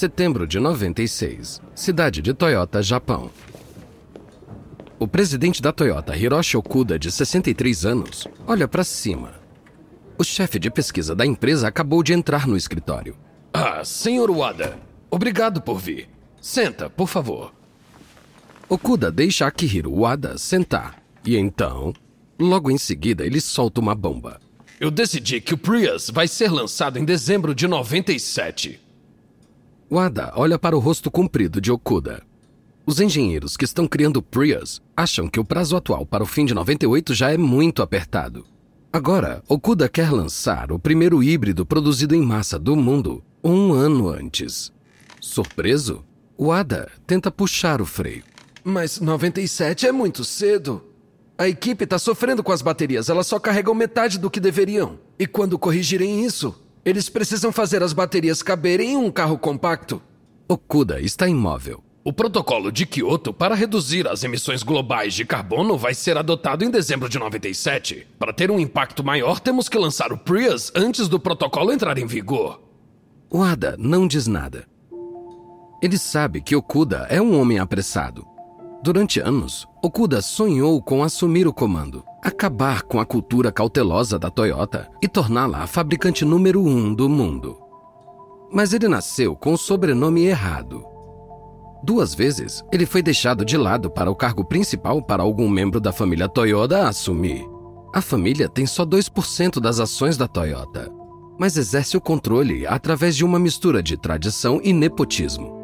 setembro 0.00 0.46
de 0.46 0.58
96, 0.58 1.60
cidade 1.74 2.22
de 2.22 2.32
Toyota, 2.32 2.82
Japão. 2.82 3.30
O 4.98 5.06
presidente 5.06 5.60
da 5.60 5.72
Toyota, 5.72 6.16
Hiroshi 6.16 6.56
Okuda, 6.56 6.98
de 6.98 7.12
63 7.12 7.84
anos, 7.84 8.26
olha 8.46 8.66
para 8.66 8.82
cima. 8.82 9.34
O 10.16 10.24
chefe 10.24 10.58
de 10.58 10.70
pesquisa 10.70 11.14
da 11.14 11.26
empresa 11.26 11.68
acabou 11.68 12.02
de 12.02 12.14
entrar 12.14 12.48
no 12.48 12.56
escritório. 12.56 13.14
Ah, 13.52 13.84
senhor 13.84 14.30
Wada, 14.30 14.78
obrigado 15.10 15.60
por 15.60 15.78
vir. 15.78 16.08
Senta, 16.40 16.88
por 16.88 17.06
favor. 17.06 17.52
Okuda 18.70 19.12
deixa 19.12 19.46
Akihiro 19.46 19.94
Wada 19.94 20.38
sentar. 20.38 20.96
E 21.26 21.36
então, 21.36 21.92
logo 22.38 22.70
em 22.70 22.78
seguida, 22.78 23.26
ele 23.26 23.38
solta 23.38 23.82
uma 23.82 23.94
bomba. 23.94 24.40
Eu 24.80 24.90
decidi 24.90 25.42
que 25.42 25.52
o 25.52 25.58
Prius 25.58 26.08
vai 26.08 26.26
ser 26.26 26.50
lançado 26.50 26.98
em 26.98 27.04
dezembro 27.04 27.54
de 27.54 27.68
97. 27.68 28.88
Wada 29.92 30.32
olha 30.36 30.56
para 30.56 30.76
o 30.76 30.78
rosto 30.78 31.10
comprido 31.10 31.60
de 31.60 31.72
Okuda. 31.72 32.22
Os 32.86 33.00
engenheiros 33.00 33.56
que 33.56 33.64
estão 33.64 33.88
criando 33.88 34.22
Prius 34.22 34.80
acham 34.96 35.28
que 35.28 35.40
o 35.40 35.44
prazo 35.44 35.76
atual 35.76 36.06
para 36.06 36.22
o 36.22 36.26
fim 36.26 36.44
de 36.44 36.54
98 36.54 37.12
já 37.12 37.32
é 37.32 37.36
muito 37.36 37.82
apertado. 37.82 38.46
Agora, 38.92 39.42
Okuda 39.48 39.88
quer 39.88 40.12
lançar 40.12 40.70
o 40.70 40.78
primeiro 40.78 41.20
híbrido 41.24 41.66
produzido 41.66 42.14
em 42.14 42.22
massa 42.22 42.56
do 42.56 42.76
mundo 42.76 43.20
um 43.42 43.72
ano 43.72 44.08
antes. 44.08 44.72
Surpreso, 45.20 46.04
Wada 46.38 46.88
tenta 47.04 47.28
puxar 47.28 47.82
o 47.82 47.86
freio. 47.86 48.22
Mas 48.62 49.00
97 49.00 49.88
é 49.88 49.92
muito 49.92 50.22
cedo. 50.24 50.84
A 51.36 51.48
equipe 51.48 51.82
está 51.82 51.98
sofrendo 51.98 52.44
com 52.44 52.52
as 52.52 52.62
baterias, 52.62 53.08
elas 53.08 53.26
só 53.26 53.40
carregam 53.40 53.74
metade 53.74 54.20
do 54.20 54.30
que 54.30 54.38
deveriam. 54.38 55.00
E 55.18 55.26
quando 55.26 55.58
corrigirem 55.58 56.24
isso, 56.24 56.54
eles 56.84 57.08
precisam 57.08 57.52
fazer 57.52 57.82
as 57.82 57.92
baterias 57.92 58.42
caberem 58.42 58.92
em 58.92 58.96
um 58.96 59.10
carro 59.10 59.38
compacto. 59.38 60.02
Okuda 60.48 61.00
está 61.00 61.28
imóvel. 61.28 61.82
O 62.02 62.12
protocolo 62.12 62.72
de 62.72 62.86
Kyoto 62.86 63.32
para 63.32 63.54
reduzir 63.54 64.08
as 64.08 64.24
emissões 64.24 64.62
globais 64.62 65.12
de 65.12 65.24
carbono 65.24 65.76
vai 65.76 65.92
ser 65.92 66.16
adotado 66.16 66.64
em 66.64 66.70
dezembro 66.70 67.08
de 67.08 67.18
97. 67.18 68.06
Para 68.18 68.32
ter 68.32 68.50
um 68.50 68.58
impacto 68.58 69.04
maior, 69.04 69.38
temos 69.38 69.68
que 69.68 69.78
lançar 69.78 70.10
o 70.10 70.16
Prius 70.16 70.72
antes 70.74 71.08
do 71.08 71.20
protocolo 71.20 71.72
entrar 71.72 71.98
em 71.98 72.06
vigor. 72.06 72.60
Wada 73.30 73.76
não 73.78 74.08
diz 74.08 74.26
nada. 74.26 74.66
Ele 75.82 75.98
sabe 75.98 76.40
que 76.40 76.56
Okuda 76.56 77.06
é 77.10 77.20
um 77.20 77.38
homem 77.38 77.58
apressado. 77.58 78.26
Durante 78.82 79.20
anos, 79.20 79.68
Okuda 79.82 80.22
sonhou 80.22 80.80
com 80.80 81.02
assumir 81.02 81.46
o 81.46 81.52
comando, 81.52 82.02
acabar 82.22 82.82
com 82.82 82.98
a 82.98 83.04
cultura 83.04 83.52
cautelosa 83.52 84.18
da 84.18 84.30
Toyota 84.30 84.88
e 85.02 85.08
torná-la 85.08 85.58
a 85.62 85.66
fabricante 85.66 86.24
número 86.24 86.64
um 86.64 86.94
do 86.94 87.06
mundo. 87.06 87.58
Mas 88.50 88.72
ele 88.72 88.88
nasceu 88.88 89.36
com 89.36 89.52
o 89.52 89.58
sobrenome 89.58 90.24
errado. 90.24 90.82
Duas 91.82 92.14
vezes, 92.14 92.64
ele 92.72 92.86
foi 92.86 93.02
deixado 93.02 93.44
de 93.44 93.58
lado 93.58 93.90
para 93.90 94.10
o 94.10 94.16
cargo 94.16 94.44
principal 94.46 95.02
para 95.02 95.22
algum 95.22 95.48
membro 95.48 95.78
da 95.78 95.92
família 95.92 96.28
Toyota 96.28 96.88
assumir. 96.88 97.46
A 97.94 98.00
família 98.00 98.48
tem 98.48 98.64
só 98.64 98.86
2% 98.86 99.60
das 99.60 99.78
ações 99.78 100.16
da 100.16 100.26
Toyota, 100.26 100.90
mas 101.38 101.58
exerce 101.58 101.98
o 101.98 102.00
controle 102.00 102.66
através 102.66 103.14
de 103.14 103.26
uma 103.26 103.38
mistura 103.38 103.82
de 103.82 103.98
tradição 103.98 104.58
e 104.64 104.72
nepotismo. 104.72 105.59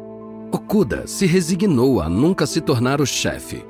Okuda 0.51 1.05
se 1.07 1.25
resignou 1.25 2.01
a 2.01 2.07
nunca 2.07 2.45
se 2.45 2.61
tornar 2.61 3.01
o 3.01 3.05
chefe. 3.05 3.65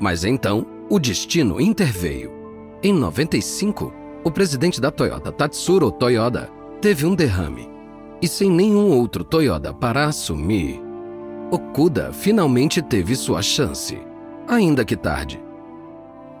Mas 0.00 0.24
então, 0.24 0.66
o 0.88 0.98
destino 0.98 1.60
interveio. 1.60 2.32
Em 2.82 2.92
95, 2.92 3.92
o 4.24 4.30
presidente 4.30 4.80
da 4.80 4.90
Toyota, 4.90 5.30
Tatsuro 5.30 5.90
Toyoda, 5.90 6.50
teve 6.80 7.04
um 7.04 7.14
derrame. 7.14 7.68
E 8.22 8.28
sem 8.28 8.50
nenhum 8.50 8.90
outro 8.90 9.22
Toyota 9.22 9.72
para 9.72 10.06
assumir, 10.06 10.80
Okuda 11.50 12.10
finalmente 12.12 12.80
teve 12.80 13.14
sua 13.14 13.42
chance, 13.42 13.98
ainda 14.48 14.84
que 14.84 14.96
tarde. 14.96 15.42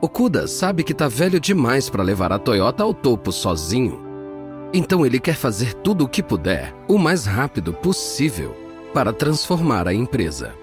Okuda 0.00 0.46
sabe 0.46 0.82
que 0.82 0.92
está 0.92 1.08
velho 1.08 1.38
demais 1.38 1.90
para 1.90 2.02
levar 2.02 2.32
a 2.32 2.38
Toyota 2.38 2.82
ao 2.82 2.94
topo 2.94 3.30
sozinho. 3.30 4.00
Então 4.72 5.04
ele 5.04 5.20
quer 5.20 5.36
fazer 5.36 5.74
tudo 5.74 6.04
o 6.04 6.08
que 6.08 6.22
puder, 6.22 6.74
o 6.88 6.98
mais 6.98 7.26
rápido 7.26 7.72
possível, 7.72 8.63
para 8.94 9.12
transformar 9.12 9.88
a 9.88 9.92
empresa. 9.92 10.54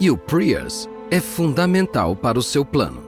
E 0.00 0.10
o 0.10 0.16
Prius 0.18 0.88
é 1.10 1.20
fundamental 1.20 2.16
para 2.16 2.38
o 2.38 2.42
seu 2.42 2.64
plano. 2.64 3.02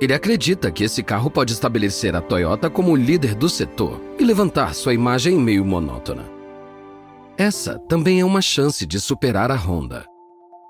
Ele 0.00 0.14
acredita 0.14 0.70
que 0.70 0.84
esse 0.84 1.02
carro 1.02 1.28
pode 1.28 1.52
estabelecer 1.52 2.14
a 2.14 2.20
Toyota 2.20 2.70
como 2.70 2.94
líder 2.94 3.34
do 3.34 3.48
setor 3.48 4.00
e 4.16 4.24
levantar 4.24 4.72
sua 4.74 4.94
imagem 4.94 5.36
meio 5.36 5.64
monótona. 5.64 6.24
Essa 7.36 7.78
também 7.80 8.20
é 8.20 8.24
uma 8.24 8.40
chance 8.40 8.86
de 8.86 9.00
superar 9.00 9.50
a 9.50 9.56
Honda. 9.56 10.04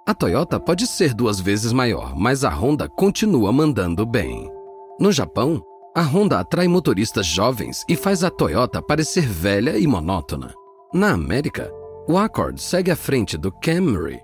A 0.06 0.14
Toyota 0.14 0.58
pode 0.58 0.86
ser 0.86 1.12
duas 1.12 1.38
vezes 1.38 1.72
maior, 1.72 2.16
mas 2.16 2.42
a 2.42 2.48
Honda 2.48 2.88
continua 2.88 3.52
mandando 3.52 4.06
bem. 4.06 4.50
No 4.98 5.12
Japão, 5.12 5.62
a 5.94 6.00
Honda 6.00 6.40
atrai 6.40 6.66
motoristas 6.66 7.26
jovens 7.26 7.84
e 7.88 7.94
faz 7.94 8.24
a 8.24 8.30
Toyota 8.30 8.80
parecer 8.80 9.26
velha 9.26 9.78
e 9.78 9.86
monótona. 9.86 10.54
Na 10.94 11.10
América, 11.10 11.70
o 12.08 12.16
Accord 12.16 12.58
segue 12.58 12.90
à 12.90 12.96
frente 12.96 13.36
do 13.36 13.52
Camry 13.52 14.18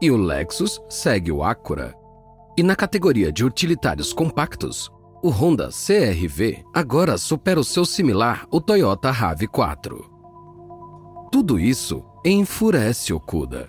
e 0.00 0.12
o 0.12 0.16
Lexus 0.16 0.80
segue 0.88 1.32
o 1.32 1.42
Acura. 1.42 1.92
E 2.56 2.62
na 2.62 2.76
categoria 2.76 3.32
de 3.32 3.44
utilitários 3.44 4.12
compactos, 4.12 4.88
o 5.20 5.28
Honda 5.28 5.70
CRV 5.70 6.64
agora 6.72 7.18
supera 7.18 7.58
o 7.58 7.64
seu 7.64 7.84
similar, 7.84 8.46
o 8.48 8.60
Toyota 8.60 9.10
RAV4. 9.10 10.00
Tudo 11.32 11.58
isso 11.58 12.04
enfurece 12.24 13.12
Okuda. 13.12 13.68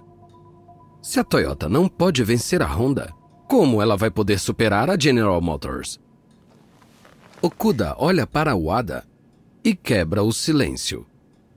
Se 1.01 1.19
a 1.19 1.23
Toyota 1.23 1.67
não 1.67 1.87
pode 1.87 2.23
vencer 2.23 2.61
a 2.61 2.67
Honda, 2.67 3.11
como 3.47 3.81
ela 3.81 3.97
vai 3.97 4.11
poder 4.11 4.39
superar 4.39 4.87
a 4.87 4.97
General 4.97 5.41
Motors? 5.41 5.99
Okuda 7.41 7.95
olha 7.97 8.27
para 8.27 8.55
Wada 8.55 9.03
e 9.63 9.75
quebra 9.75 10.21
o 10.21 10.31
silêncio. 10.31 11.07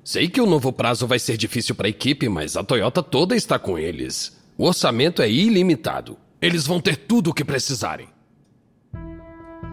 Sei 0.04 0.28
que 0.28 0.38
o 0.38 0.44
novo 0.44 0.70
prazo 0.70 1.06
vai 1.06 1.18
ser 1.18 1.38
difícil 1.38 1.74
para 1.74 1.86
a 1.86 1.90
equipe, 1.90 2.28
mas 2.28 2.58
a 2.58 2.62
Toyota 2.62 3.02
toda 3.02 3.34
está 3.34 3.58
com 3.58 3.78
eles. 3.78 4.36
O 4.58 4.66
orçamento 4.66 5.22
é 5.22 5.30
ilimitado. 5.30 6.18
Eles 6.42 6.66
vão 6.66 6.78
ter 6.78 6.94
tudo 6.94 7.30
o 7.30 7.34
que 7.34 7.42
precisarem. 7.42 8.08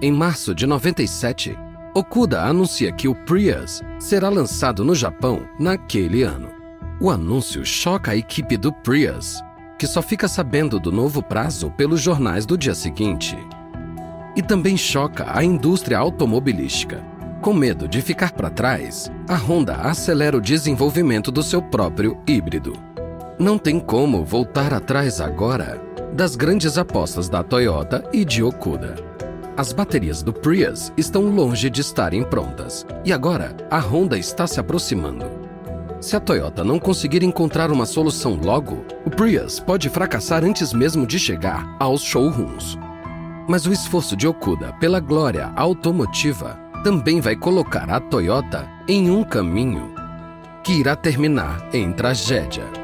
Em 0.01 0.09
março 0.09 0.55
de 0.55 0.65
97, 0.65 1.53
Okuda 1.93 2.43
anuncia 2.43 2.93
que 2.93 3.09
o 3.09 3.13
Prius 3.25 3.81
será 3.99 4.29
lançado 4.29 4.85
no 4.85 4.95
Japão 4.95 5.45
naquele 5.59 6.23
ano. 6.23 6.49
O 7.01 7.11
anúncio 7.11 7.65
choca 7.65 8.11
a 8.11 8.15
equipe 8.15 8.55
do 8.55 8.71
Prius, 8.71 9.41
que 9.77 9.85
só 9.85 10.01
fica 10.01 10.29
sabendo 10.29 10.79
do 10.79 10.93
novo 10.93 11.21
prazo 11.21 11.69
pelos 11.71 11.99
jornais 11.99 12.45
do 12.45 12.57
dia 12.57 12.73
seguinte. 12.73 13.37
E 14.33 14.41
também 14.41 14.77
choca 14.77 15.25
a 15.27 15.43
indústria 15.43 15.97
automobilística. 15.97 17.10
Com 17.41 17.55
medo 17.55 17.87
de 17.87 18.03
ficar 18.03 18.33
para 18.33 18.51
trás, 18.51 19.11
a 19.27 19.35
Honda 19.35 19.73
acelera 19.77 20.37
o 20.37 20.41
desenvolvimento 20.41 21.31
do 21.31 21.41
seu 21.41 21.59
próprio 21.59 22.15
híbrido. 22.27 22.73
Não 23.39 23.57
tem 23.57 23.79
como 23.79 24.23
voltar 24.23 24.71
atrás 24.71 25.19
agora 25.19 25.81
das 26.13 26.35
grandes 26.35 26.77
apostas 26.77 27.27
da 27.27 27.41
Toyota 27.41 28.07
e 28.13 28.23
de 28.23 28.43
Okuda. 28.43 28.93
As 29.57 29.73
baterias 29.73 30.21
do 30.21 30.31
Prius 30.31 30.93
estão 30.95 31.23
longe 31.31 31.67
de 31.67 31.81
estarem 31.81 32.23
prontas 32.23 32.85
e 33.03 33.11
agora 33.11 33.57
a 33.71 33.79
Honda 33.79 34.19
está 34.19 34.45
se 34.45 34.59
aproximando. 34.59 35.25
Se 35.99 36.15
a 36.15 36.19
Toyota 36.19 36.63
não 36.63 36.77
conseguir 36.77 37.23
encontrar 37.23 37.71
uma 37.71 37.87
solução 37.87 38.35
logo, 38.35 38.85
o 39.03 39.09
Prius 39.09 39.59
pode 39.59 39.89
fracassar 39.89 40.45
antes 40.45 40.73
mesmo 40.73 41.07
de 41.07 41.17
chegar 41.17 41.75
aos 41.79 42.03
showrooms. 42.03 42.77
Mas 43.47 43.65
o 43.65 43.73
esforço 43.73 44.15
de 44.15 44.27
Okuda 44.27 44.73
pela 44.73 44.99
glória 44.99 45.51
automotiva 45.55 46.69
também 46.83 47.21
vai 47.21 47.35
colocar 47.35 47.89
a 47.89 47.99
Toyota 47.99 48.67
em 48.87 49.09
um 49.09 49.23
caminho 49.23 49.93
que 50.63 50.73
irá 50.73 50.95
terminar 50.95 51.69
em 51.73 51.91
tragédia. 51.91 52.81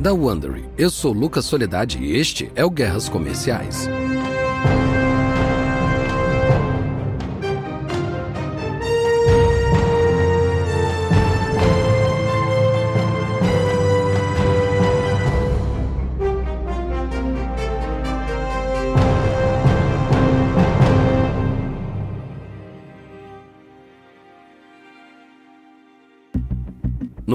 da 0.00 0.14
Wondery. 0.14 0.64
Eu 0.78 0.88
sou 0.88 1.12
Lucas 1.12 1.44
Soledade 1.44 1.98
e 2.02 2.16
este 2.16 2.50
é 2.54 2.64
o 2.64 2.70
Guerras 2.70 3.06
Comerciais. 3.06 3.86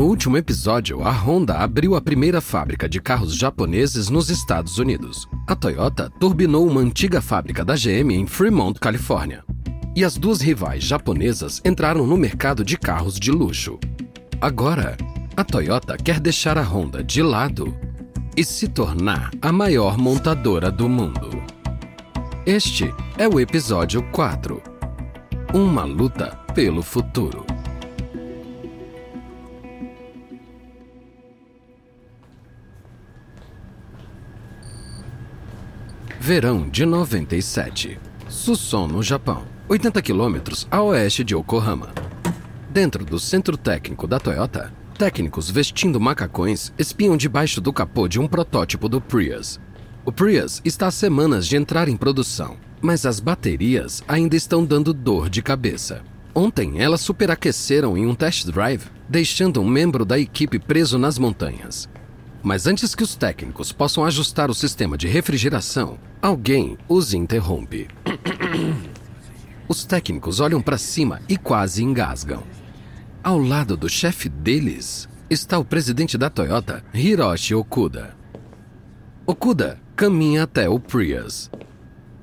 Último 0.03 0.36
episódio, 0.38 1.01
a 1.03 1.12
Honda 1.12 1.56
abriu 1.59 1.95
a 1.95 2.01
primeira 2.01 2.42
fábrica 2.42 2.89
de 2.89 3.00
carros 3.00 3.36
japoneses 3.36 4.09
nos 4.09 4.30
Estados 4.30 4.77
Unidos. 4.77 5.27
A 5.47 5.56
Toyota 5.56 6.12
turbinou 6.19 6.68
uma 6.68 6.81
antiga 6.81 7.21
fábrica 7.21 7.63
da 7.63 7.75
GM 7.75 8.12
em 8.13 8.25
Fremont, 8.25 8.80
Califórnia. 8.80 9.44
e 9.95 10.03
as 10.03 10.18
duas 10.18 10.42
rivais 10.42 10.83
japonesas 10.83 11.62
entraram 11.63 12.06
no 12.06 12.18
mercado 12.18 12.65
de 12.65 12.77
carros 12.77 13.18
de 13.18 13.31
luxo. 13.31 13.80
Agora, 14.42 14.97
a 15.38 15.44
Toyota 15.44 15.95
quer 15.95 16.19
deixar 16.19 16.57
a 16.57 16.63
Honda 16.63 17.01
de 17.01 17.21
lado 17.24 17.74
e 18.36 18.44
se 18.44 18.68
tornar 18.68 19.31
a 19.41 19.51
maior 19.53 19.98
montadora 19.98 20.69
do 20.69 20.89
mundo. 20.89 21.41
Este 22.45 22.94
é 23.18 23.27
o 23.27 23.39
episódio 23.39 24.03
4 24.12 24.62
Uma 25.53 25.86
luta 25.86 26.38
pelo 26.53 26.83
futuro. 26.83 27.45
Verão 36.25 36.68
de 36.68 36.88
97. 36.88 38.00
Suson, 38.27 38.88
no 38.88 39.04
Japão, 39.04 39.44
80 39.69 40.01
quilômetros 40.01 40.68
a 40.72 40.81
oeste 40.81 41.24
de 41.24 41.36
Yokohama. 41.36 41.94
Dentro 42.68 43.06
do 43.06 43.19
centro 43.19 43.56
técnico 43.56 44.07
da 44.07 44.19
Toyota, 44.19 44.74
técnicos 44.98 45.51
vestindo 45.51 46.00
macacões 46.00 46.74
espiam 46.80 47.16
debaixo 47.16 47.62
do 47.62 47.72
capô 47.72 48.07
de 48.07 48.19
um 48.19 48.27
protótipo 48.27 48.89
do 48.89 49.00
Prius. 49.00 49.60
O 50.04 50.12
Prius 50.12 50.63
está 50.66 50.88
há 50.88 50.92
semanas 50.92 51.45
de 51.45 51.57
entrar 51.57 51.88
em 51.88 51.95
produção, 51.95 52.57
mas 52.81 53.06
as 53.06 53.19
baterias 53.19 54.04
ainda 54.07 54.36
estão 54.36 54.66
dando 54.66 54.95
dor 54.95 55.30
de 55.30 55.44
cabeça. 55.44 56.01
Ontem 56.33 56.81
elas 56.81 57.01
superaqueceram 57.01 57.95
em 57.95 58.07
um 58.07 58.16
test 58.16 58.48
drive, 58.48 58.86
deixando 59.07 59.62
um 59.62 59.69
membro 59.69 60.04
da 60.04 60.18
equipe 60.18 60.57
preso 60.57 60.98
nas 60.98 61.19
montanhas. 61.19 61.88
Mas 62.45 62.68
antes 62.68 62.94
que 62.94 63.01
os 63.01 63.16
técnicos 63.16 63.72
possam 63.72 64.06
ajustar 64.06 64.51
o 64.51 64.56
sistema 64.56 64.95
de 64.95 65.07
refrigeração, 65.07 65.98
alguém 66.25 66.75
os 66.89 67.13
interrompe. 67.13 67.88
Os 69.69 69.86
técnicos 69.86 70.39
olham 70.39 70.60
para 70.60 70.75
cima 70.75 71.22
e 71.30 71.38
quase 71.38 71.83
engasgam. 71.83 72.42
Ao 73.24 73.38
lado 73.38 73.77
do 73.77 73.88
chefe 73.88 74.27
deles 74.27 75.07
está 75.30 75.60
o 75.60 75.63
presidente 75.63 76.18
da 76.18 76.27
Toyota, 76.27 76.83
Hiroshi 76.92 77.54
Okuda. 77.54 78.18
Okuda 79.24 79.80
caminha 79.95 80.44
até 80.44 80.68
o 80.68 80.80
Prius. 80.80 81.51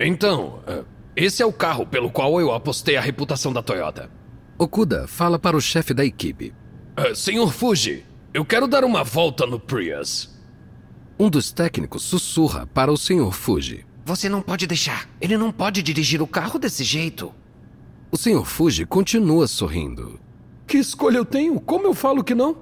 Então, 0.01 0.59
eh, 0.67 0.83
esse 1.15 1.41
é 1.41 1.47
o 1.47 1.53
carro 1.53 1.87
pelo 1.87 2.11
qual 2.11 2.41
eu 2.41 2.53
apostei 2.53 2.97
a 2.97 3.01
reputação 3.01 3.53
da 3.53 3.63
Toyota. 3.63 4.11
Okuda 4.59 5.07
fala 5.07 5.39
para 5.39 5.57
o 5.57 5.61
chefe 5.61 5.95
da 5.95 6.05
equipe. 6.05 6.53
Uh, 6.99 7.15
senhor 7.15 7.53
Fuji, 7.53 8.05
eu 8.35 8.45
quero 8.45 8.67
dar 8.67 8.83
uma 8.83 9.05
volta 9.05 9.47
no 9.47 9.61
Prius. 9.61 10.29
Um 11.17 11.31
dos 11.31 11.53
técnicos 11.53 12.03
sussurra 12.03 12.67
para 12.67 12.91
o 12.91 12.97
Sr. 12.97 13.31
Fuji. 13.31 13.87
Você 14.05 14.29
não 14.29 14.43
pode 14.43 14.67
deixar. 14.67 15.09
Ele 15.21 15.37
não 15.37 15.53
pode 15.53 15.83
dirigir 15.83 16.21
o 16.21 16.27
carro 16.27 16.59
desse 16.59 16.83
jeito. 16.83 17.33
O 18.11 18.17
Sr. 18.17 18.45
Fuji 18.45 18.85
continua 18.85 19.47
sorrindo. 19.47 20.19
Que 20.67 20.79
escolha 20.79 21.19
eu 21.19 21.25
tenho? 21.25 21.61
Como 21.61 21.87
eu 21.87 21.95
falo 21.95 22.25
que 22.25 22.35
não? 22.35 22.57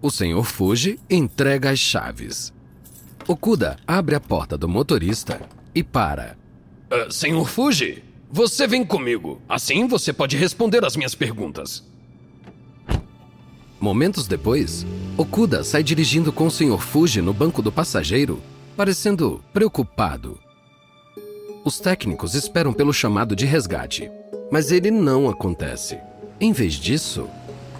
O 0.00 0.10
Sr. 0.10 0.44
Fuji 0.44 1.00
entrega 1.10 1.70
as 1.70 1.78
chaves. 1.78 2.52
Okuda 3.26 3.76
abre 3.86 4.14
a 4.14 4.20
porta 4.20 4.56
do 4.56 4.68
motorista 4.68 5.40
e 5.74 5.82
para. 5.82 6.38
Uh, 6.90 7.12
senhor 7.12 7.48
Fuji, 7.48 8.04
você 8.30 8.66
vem 8.68 8.84
comigo. 8.84 9.40
Assim 9.48 9.88
você 9.88 10.12
pode 10.12 10.36
responder 10.36 10.84
as 10.84 10.96
minhas 10.96 11.14
perguntas. 11.14 11.84
Momentos 13.80 14.26
depois, 14.26 14.86
Okuda 15.18 15.64
sai 15.64 15.82
dirigindo 15.82 16.32
com 16.32 16.46
o 16.46 16.50
Sr. 16.50 16.78
Fuji 16.78 17.20
no 17.20 17.34
banco 17.34 17.60
do 17.60 17.72
passageiro, 17.72 18.40
parecendo 18.76 19.42
preocupado. 19.52 20.38
Os 21.64 21.80
técnicos 21.80 22.34
esperam 22.34 22.72
pelo 22.72 22.92
chamado 22.92 23.34
de 23.34 23.46
resgate, 23.46 24.10
mas 24.50 24.70
ele 24.70 24.90
não 24.90 25.28
acontece. 25.28 25.98
Em 26.40 26.52
vez 26.52 26.74
disso, 26.74 27.28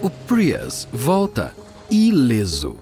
o 0.01 0.09
Prius 0.09 0.89
volta 0.93 1.55
ileso. 1.91 2.77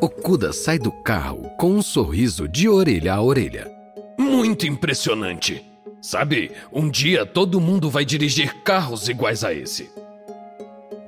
Okuda 0.00 0.52
sai 0.52 0.78
do 0.78 0.90
carro 0.90 1.48
com 1.58 1.70
um 1.70 1.82
sorriso 1.82 2.48
de 2.48 2.68
orelha 2.68 3.14
a 3.14 3.22
orelha. 3.22 3.70
Muito 4.18 4.66
impressionante. 4.66 5.64
Sabe, 6.00 6.50
um 6.72 6.90
dia 6.90 7.24
todo 7.24 7.60
mundo 7.60 7.88
vai 7.88 8.04
dirigir 8.04 8.62
carros 8.64 9.08
iguais 9.08 9.44
a 9.44 9.54
esse. 9.54 9.88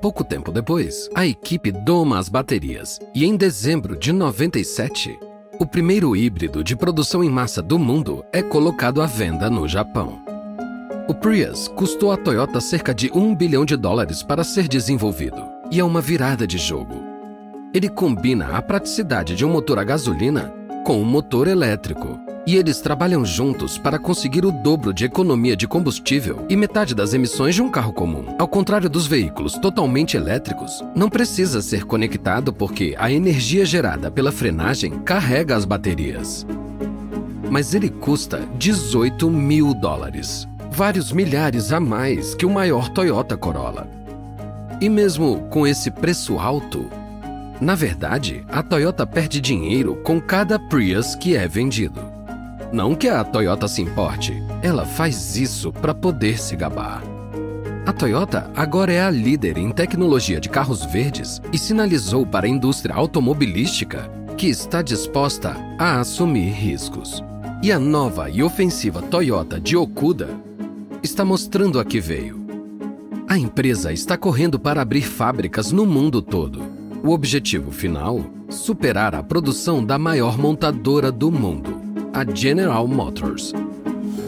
Pouco 0.01 0.23
tempo 0.23 0.51
depois, 0.51 1.09
a 1.13 1.25
equipe 1.25 1.71
doma 1.71 2.19
as 2.19 2.29
baterias 2.29 2.99
e 3.13 3.25
em 3.25 3.35
dezembro 3.35 3.97
de 3.97 4.13
97, 4.13 5.19
o 5.59 5.65
primeiro 5.65 6.15
híbrido 6.15 6.63
de 6.63 6.75
produção 6.75 7.23
em 7.23 7.29
massa 7.29 7.61
do 7.61 7.79
mundo 7.79 8.25
é 8.31 8.41
colocado 8.41 9.01
à 9.01 9.05
venda 9.05 9.49
no 9.49 9.67
Japão. 9.67 10.21
O 11.07 11.13
Prius 11.13 11.67
custou 11.69 12.11
à 12.11 12.17
Toyota 12.17 12.59
cerca 12.59 12.93
de 12.93 13.09
um 13.13 13.33
bilhão 13.33 13.63
de 13.63 13.77
dólares 13.77 14.21
para 14.21 14.43
ser 14.43 14.67
desenvolvido 14.67 15.41
e 15.71 15.79
é 15.79 15.83
uma 15.83 16.01
virada 16.01 16.45
de 16.45 16.57
jogo. 16.57 17.03
Ele 17.73 17.87
combina 17.87 18.57
a 18.57 18.61
praticidade 18.61 19.35
de 19.35 19.45
um 19.45 19.49
motor 19.49 19.79
a 19.79 19.83
gasolina 19.83 20.53
com 20.83 20.99
um 20.99 21.05
motor 21.05 21.47
elétrico 21.47 22.19
e 22.47 22.55
eles 22.55 22.79
trabalham 22.79 23.25
juntos 23.25 23.77
para 23.77 23.97
conseguir 23.97 24.45
o 24.45 24.51
dobro 24.51 24.93
de 24.93 25.05
economia 25.05 25.55
de 25.55 25.67
combustível 25.67 26.45
e 26.47 26.55
metade 26.55 26.93
das 26.93 27.13
emissões 27.13 27.55
de 27.55 27.61
um 27.61 27.69
carro 27.69 27.91
comum. 27.91 28.35
Ao 28.37 28.47
contrário 28.47 28.89
dos 28.89 29.07
veículos 29.07 29.53
totalmente 29.53 30.15
elétricos, 30.15 30.83
não 30.95 31.09
precisa 31.09 31.61
ser 31.61 31.85
conectado 31.85 32.53
porque 32.53 32.95
a 32.97 33.11
energia 33.11 33.65
gerada 33.65 34.11
pela 34.11 34.31
frenagem 34.31 34.99
carrega 34.99 35.55
as 35.55 35.65
baterias. 35.65 36.45
Mas 37.49 37.73
ele 37.73 37.89
custa 37.89 38.47
18 38.57 39.29
mil 39.29 39.73
dólares, 39.73 40.47
vários 40.71 41.11
milhares 41.11 41.71
a 41.71 41.79
mais 41.79 42.35
que 42.35 42.45
o 42.45 42.49
maior 42.49 42.89
Toyota 42.89 43.35
Corolla. 43.35 43.87
E 44.81 44.89
mesmo 44.89 45.47
com 45.49 45.65
esse 45.65 45.89
preço 45.89 46.37
alto, 46.37 46.89
na 47.61 47.73
verdade, 47.73 48.43
a 48.49 48.61
Toyota 48.61 49.07
perde 49.07 49.39
dinheiro 49.39 49.95
com 50.03 50.19
cada 50.19 50.59
Prius 50.59 51.15
que 51.15 51.37
é 51.37 51.47
vendido. 51.47 52.14
Não 52.75 52.93
que 52.93 53.07
a 53.07 53.23
Toyota 53.23 53.69
se 53.69 53.81
importe, 53.81 54.33
ela 54.61 54.85
faz 54.85 55.37
isso 55.37 55.71
para 55.71 55.93
poder 55.93 56.37
se 56.37 56.57
gabar. 56.57 57.01
A 57.85 57.93
Toyota 57.93 58.51
agora 58.53 58.91
é 58.91 59.01
a 59.01 59.09
líder 59.09 59.57
em 59.57 59.71
tecnologia 59.71 60.41
de 60.41 60.49
carros 60.49 60.83
verdes 60.83 61.41
e 61.53 61.57
sinalizou 61.57 62.25
para 62.25 62.47
a 62.47 62.49
indústria 62.49 62.93
automobilística 62.93 64.11
que 64.35 64.47
está 64.47 64.81
disposta 64.81 65.55
a 65.79 66.01
assumir 66.01 66.51
riscos. 66.51 67.23
E 67.63 67.71
a 67.71 67.79
nova 67.79 68.29
e 68.29 68.43
ofensiva 68.43 69.01
Toyota 69.01 69.57
de 69.57 69.77
Okuda 69.77 70.27
está 71.01 71.23
mostrando 71.23 71.79
a 71.79 71.85
que 71.85 72.01
veio. 72.01 72.45
A 73.25 73.37
empresa 73.37 73.93
está 73.93 74.17
correndo 74.17 74.59
para 74.59 74.81
abrir 74.81 75.03
fábricas 75.03 75.71
no 75.71 75.85
mundo 75.85 76.21
todo. 76.21 76.61
O 77.01 77.11
objetivo 77.11 77.71
final: 77.71 78.19
superar 78.49 79.15
a 79.15 79.23
produção 79.23 79.81
da 79.81 79.97
maior 79.97 80.37
montadora 80.37 81.09
do 81.09 81.31
mundo 81.31 81.84
a 82.15 82.23
General 82.23 82.87
Motors. 82.87 83.51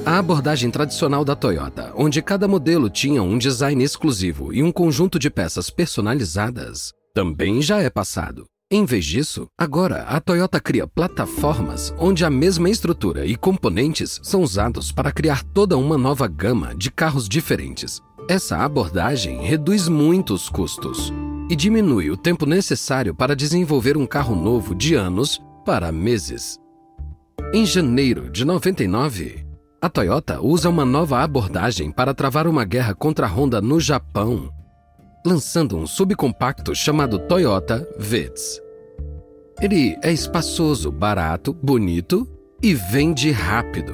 A 0.05 0.17
abordagem 0.17 0.69
tradicional 0.69 1.23
da 1.23 1.37
Toyota, 1.37 1.93
onde 1.95 2.21
cada 2.21 2.45
modelo 2.45 2.89
tinha 2.89 3.23
um 3.23 3.37
design 3.37 3.81
exclusivo 3.81 4.53
e 4.53 4.61
um 4.61 4.73
conjunto 4.73 5.17
de 5.17 5.29
peças 5.29 5.69
personalizadas, 5.69 6.91
também 7.13 7.61
já 7.61 7.81
é 7.81 7.89
passado. 7.89 8.43
Em 8.69 8.83
vez 8.83 9.05
disso, 9.05 9.47
agora 9.57 10.01
a 10.03 10.19
Toyota 10.19 10.59
cria 10.59 10.85
plataformas 10.85 11.93
onde 11.97 12.25
a 12.25 12.29
mesma 12.29 12.69
estrutura 12.69 13.25
e 13.25 13.37
componentes 13.37 14.19
são 14.21 14.41
usados 14.41 14.91
para 14.91 15.09
criar 15.09 15.41
toda 15.41 15.77
uma 15.77 15.97
nova 15.97 16.27
gama 16.27 16.75
de 16.75 16.91
carros 16.91 17.29
diferentes. 17.29 18.01
Essa 18.27 18.57
abordagem 18.57 19.43
reduz 19.43 19.87
muito 19.87 20.33
os 20.33 20.49
custos 20.49 21.13
e 21.49 21.55
diminui 21.55 22.11
o 22.11 22.17
tempo 22.17 22.45
necessário 22.45 23.15
para 23.15 23.33
desenvolver 23.33 23.95
um 23.95 24.05
carro 24.05 24.35
novo 24.35 24.75
de 24.75 24.93
anos 24.93 25.41
para 25.63 25.89
meses. 25.89 26.59
Em 27.53 27.65
janeiro 27.65 28.29
de 28.29 28.43
99, 28.43 29.45
a 29.81 29.87
Toyota 29.87 30.41
usa 30.41 30.69
uma 30.69 30.83
nova 30.83 31.23
abordagem 31.23 31.89
para 31.91 32.13
travar 32.13 32.45
uma 32.45 32.65
guerra 32.65 32.93
contra 32.93 33.25
a 33.25 33.29
Honda 33.29 33.61
no 33.61 33.79
Japão, 33.79 34.51
lançando 35.25 35.77
um 35.77 35.87
subcompacto 35.87 36.75
chamado 36.75 37.17
Toyota 37.17 37.87
Vitz. 37.97 38.61
Ele 39.61 39.97
é 40.03 40.11
espaçoso, 40.11 40.91
barato, 40.91 41.53
bonito 41.53 42.27
e 42.61 42.73
vende 42.73 43.31
rápido. 43.31 43.93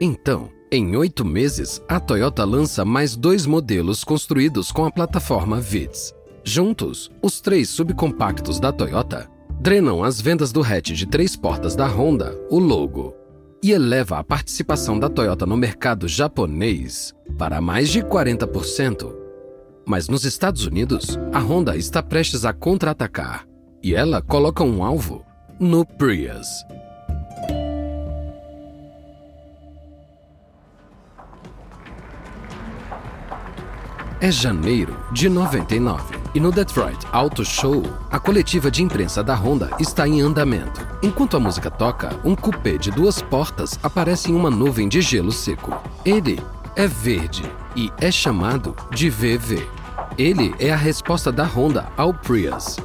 Então, 0.00 0.48
em 0.70 0.96
oito 0.96 1.24
meses, 1.24 1.82
a 1.88 1.98
Toyota 1.98 2.44
lança 2.44 2.84
mais 2.84 3.16
dois 3.16 3.44
modelos 3.44 4.04
construídos 4.04 4.70
com 4.70 4.84
a 4.84 4.90
plataforma 4.90 5.60
Vitz. 5.60 6.14
Juntos, 6.44 7.10
os 7.20 7.40
três 7.40 7.68
subcompactos 7.70 8.60
da 8.60 8.70
Toyota 8.70 9.28
drenam 9.60 10.04
as 10.04 10.20
vendas 10.20 10.52
do 10.52 10.62
hatch 10.62 10.92
de 10.92 11.06
três 11.06 11.34
portas 11.34 11.74
da 11.74 11.86
Honda, 11.86 12.38
o 12.48 12.58
logo, 12.58 13.14
e 13.62 13.72
eleva 13.72 14.18
a 14.18 14.24
participação 14.24 14.98
da 14.98 15.08
Toyota 15.08 15.44
no 15.44 15.56
mercado 15.56 16.06
japonês 16.06 17.12
para 17.36 17.60
mais 17.60 17.90
de 17.90 18.00
40%. 18.00 19.12
Mas 19.84 20.08
nos 20.08 20.24
Estados 20.24 20.64
Unidos, 20.64 21.18
a 21.32 21.40
Honda 21.40 21.76
está 21.76 22.02
prestes 22.02 22.44
a 22.44 22.52
contra-atacar 22.52 23.46
e 23.82 23.94
ela 23.94 24.22
coloca 24.22 24.62
um 24.62 24.84
alvo 24.84 25.24
no 25.58 25.84
Prius. 25.84 26.46
É 34.20 34.30
janeiro 34.30 34.96
de 35.12 35.28
99 35.28 36.17
e 36.34 36.40
no 36.40 36.52
Detroit 36.52 36.98
Auto 37.12 37.44
Show, 37.44 37.82
a 38.10 38.18
coletiva 38.18 38.70
de 38.70 38.82
imprensa 38.82 39.22
da 39.22 39.34
Honda 39.34 39.70
está 39.78 40.06
em 40.06 40.20
andamento. 40.20 40.86
Enquanto 41.02 41.36
a 41.36 41.40
música 41.40 41.70
toca, 41.70 42.18
um 42.24 42.34
coupé 42.34 42.76
de 42.76 42.90
duas 42.90 43.22
portas 43.22 43.78
aparece 43.82 44.30
em 44.30 44.34
uma 44.34 44.50
nuvem 44.50 44.88
de 44.88 45.00
gelo 45.00 45.32
seco. 45.32 45.76
Ele 46.04 46.40
é 46.76 46.86
verde 46.86 47.44
e 47.74 47.90
é 48.00 48.10
chamado 48.10 48.74
de 48.90 49.10
VV. 49.10 49.66
Ele 50.16 50.54
é 50.58 50.72
a 50.72 50.76
resposta 50.76 51.30
da 51.30 51.44
Honda 51.44 51.86
ao 51.96 52.12
Prius. 52.12 52.76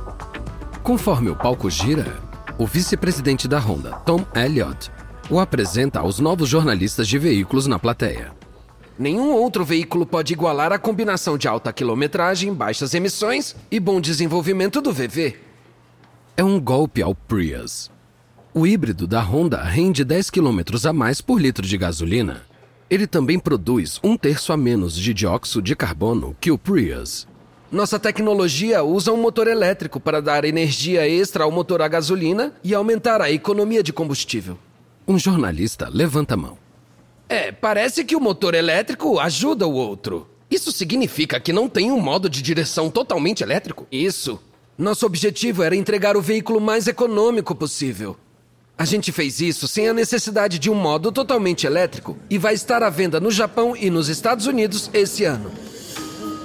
Conforme 0.81 1.29
o 1.29 1.35
palco 1.35 1.69
gira, 1.69 2.17
o 2.57 2.67
vice-presidente 2.67 3.47
da 3.47 3.59
Honda, 3.59 3.91
Tom 4.05 4.25
Elliott, 4.35 4.91
o 5.29 5.39
apresenta 5.39 5.99
aos 5.99 6.19
novos 6.19 6.49
jornalistas 6.49 7.07
de 7.07 7.17
veículos 7.17 7.65
na 7.67 7.79
plateia. 7.79 8.42
Nenhum 8.97 9.33
outro 9.33 9.65
veículo 9.65 10.05
pode 10.05 10.33
igualar 10.33 10.71
a 10.71 10.77
combinação 10.77 11.37
de 11.37 11.47
alta 11.47 11.73
quilometragem, 11.73 12.53
baixas 12.53 12.93
emissões 12.93 13.55
e 13.71 13.79
bom 13.79 13.99
desenvolvimento 13.99 14.81
do 14.81 14.93
VV. 14.93 15.35
É 16.37 16.43
um 16.43 16.59
golpe 16.59 17.01
ao 17.01 17.15
Prius. 17.15 17.91
O 18.53 18.67
híbrido 18.67 19.07
da 19.07 19.19
Honda 19.19 19.63
rende 19.63 20.03
10 20.03 20.29
km 20.29 20.59
a 20.87 20.93
mais 20.93 21.21
por 21.21 21.41
litro 21.41 21.65
de 21.65 21.75
gasolina. 21.75 22.43
Ele 22.87 23.07
também 23.07 23.39
produz 23.39 23.99
um 24.03 24.15
terço 24.15 24.53
a 24.53 24.57
menos 24.57 24.95
de 24.95 25.11
dióxido 25.11 25.63
de 25.63 25.75
carbono 25.75 26.35
que 26.39 26.51
o 26.51 26.57
Prius. 26.57 27.27
Nossa 27.71 27.99
tecnologia 27.99 28.83
usa 28.83 29.11
um 29.11 29.17
motor 29.17 29.47
elétrico 29.47 29.99
para 29.99 30.21
dar 30.21 30.45
energia 30.45 31.09
extra 31.09 31.43
ao 31.43 31.51
motor 31.51 31.81
a 31.81 31.87
gasolina 31.87 32.53
e 32.63 32.75
aumentar 32.75 33.19
a 33.19 33.31
economia 33.31 33.81
de 33.81 33.91
combustível. 33.91 34.59
Um 35.07 35.17
jornalista 35.17 35.89
levanta 35.91 36.35
a 36.35 36.37
mão. 36.37 36.62
É, 37.33 37.51
parece 37.51 38.03
que 38.03 38.15
o 38.15 38.19
motor 38.19 38.53
elétrico 38.53 39.19
ajuda 39.19 39.65
o 39.65 39.73
outro. 39.73 40.27
Isso 40.51 40.71
significa 40.71 41.39
que 41.39 41.51
não 41.51 41.67
tem 41.67 41.91
um 41.91 41.99
modo 41.99 42.29
de 42.29 42.43
direção 42.43 42.91
totalmente 42.91 43.41
elétrico? 43.41 43.87
Isso. 43.91 44.39
Nosso 44.77 45.03
objetivo 45.03 45.63
era 45.63 45.75
entregar 45.75 46.15
o 46.15 46.21
veículo 46.21 46.61
mais 46.61 46.87
econômico 46.87 47.55
possível. 47.55 48.15
A 48.77 48.85
gente 48.85 49.11
fez 49.11 49.41
isso 49.41 49.67
sem 49.67 49.87
a 49.87 49.93
necessidade 49.95 50.59
de 50.59 50.69
um 50.69 50.75
modo 50.75 51.11
totalmente 51.11 51.65
elétrico 51.65 52.15
e 52.29 52.37
vai 52.37 52.53
estar 52.53 52.83
à 52.83 52.89
venda 52.91 53.19
no 53.19 53.31
Japão 53.31 53.75
e 53.75 53.89
nos 53.89 54.09
Estados 54.09 54.45
Unidos 54.45 54.91
esse 54.93 55.23
ano. 55.25 55.51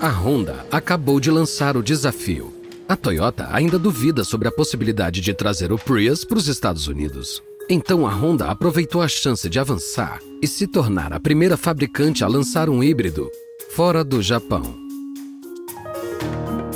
A 0.01 0.09
Honda 0.09 0.65
acabou 0.73 1.21
de 1.21 1.31
lançar 1.31 1.77
o 1.77 1.83
desafio. 1.83 2.63
A 2.89 2.97
Toyota 2.97 3.47
ainda 3.53 3.79
duvida 3.79 4.25
sobre 4.25 4.49
a 4.49 4.53
possibilidade 4.53 5.21
de 5.21 5.35
trazer 5.35 5.71
o 5.71 5.79
Prius 5.79 6.25
para 6.25 6.39
os 6.39 6.49
Estados 6.49 6.89
Unidos. 6.89 7.43
Então 7.69 8.07
a 8.07 8.11
Honda 8.11 8.47
aproveitou 8.47 9.03
a 9.03 9.09
chance 9.09 9.51
de 9.51 9.59
avançar 9.59 10.19
e 10.43 10.47
se 10.47 10.67
tornar 10.67 11.13
a 11.13 11.21
primeira 11.21 11.57
fabricante 11.57 12.25
a 12.25 12.29
lançar 12.29 12.69
um 12.69 12.83
híbrido 12.83 13.31
fora 13.71 14.05
do 14.05 14.23
Japão. 14.23 14.63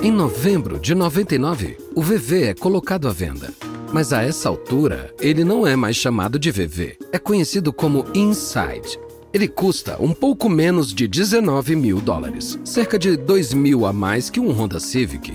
Em 0.03 0.11
novembro 0.11 0.81
de 0.81 0.95
99, 0.95 1.77
o 1.95 2.03
VV 2.03 2.45
é 2.45 2.55
colocado 2.55 3.09
à 3.09 3.13
venda. 3.13 3.53
Mas 3.93 4.13
a 4.13 4.23
essa 4.23 4.49
altura, 4.49 5.15
ele 5.21 5.45
não 5.45 5.67
é 5.67 5.77
mais 5.77 5.97
chamado 5.97 6.39
de 6.39 6.51
VV, 6.51 6.97
é 7.13 7.19
conhecido 7.19 7.73
como 7.73 8.07
Inside. 8.15 8.99
Ele 9.33 9.47
custa 9.47 9.97
um 10.01 10.13
pouco 10.13 10.49
menos 10.49 10.93
de 10.93 11.07
19 11.07 11.77
mil 11.77 12.01
dólares, 12.01 12.59
cerca 12.65 12.99
de 12.99 13.17
2 13.17 13.53
mil 13.53 13.87
a 13.87 13.93
mais 13.93 14.29
que 14.29 14.41
um 14.41 14.51
Honda 14.51 14.81
Civic. 14.81 15.35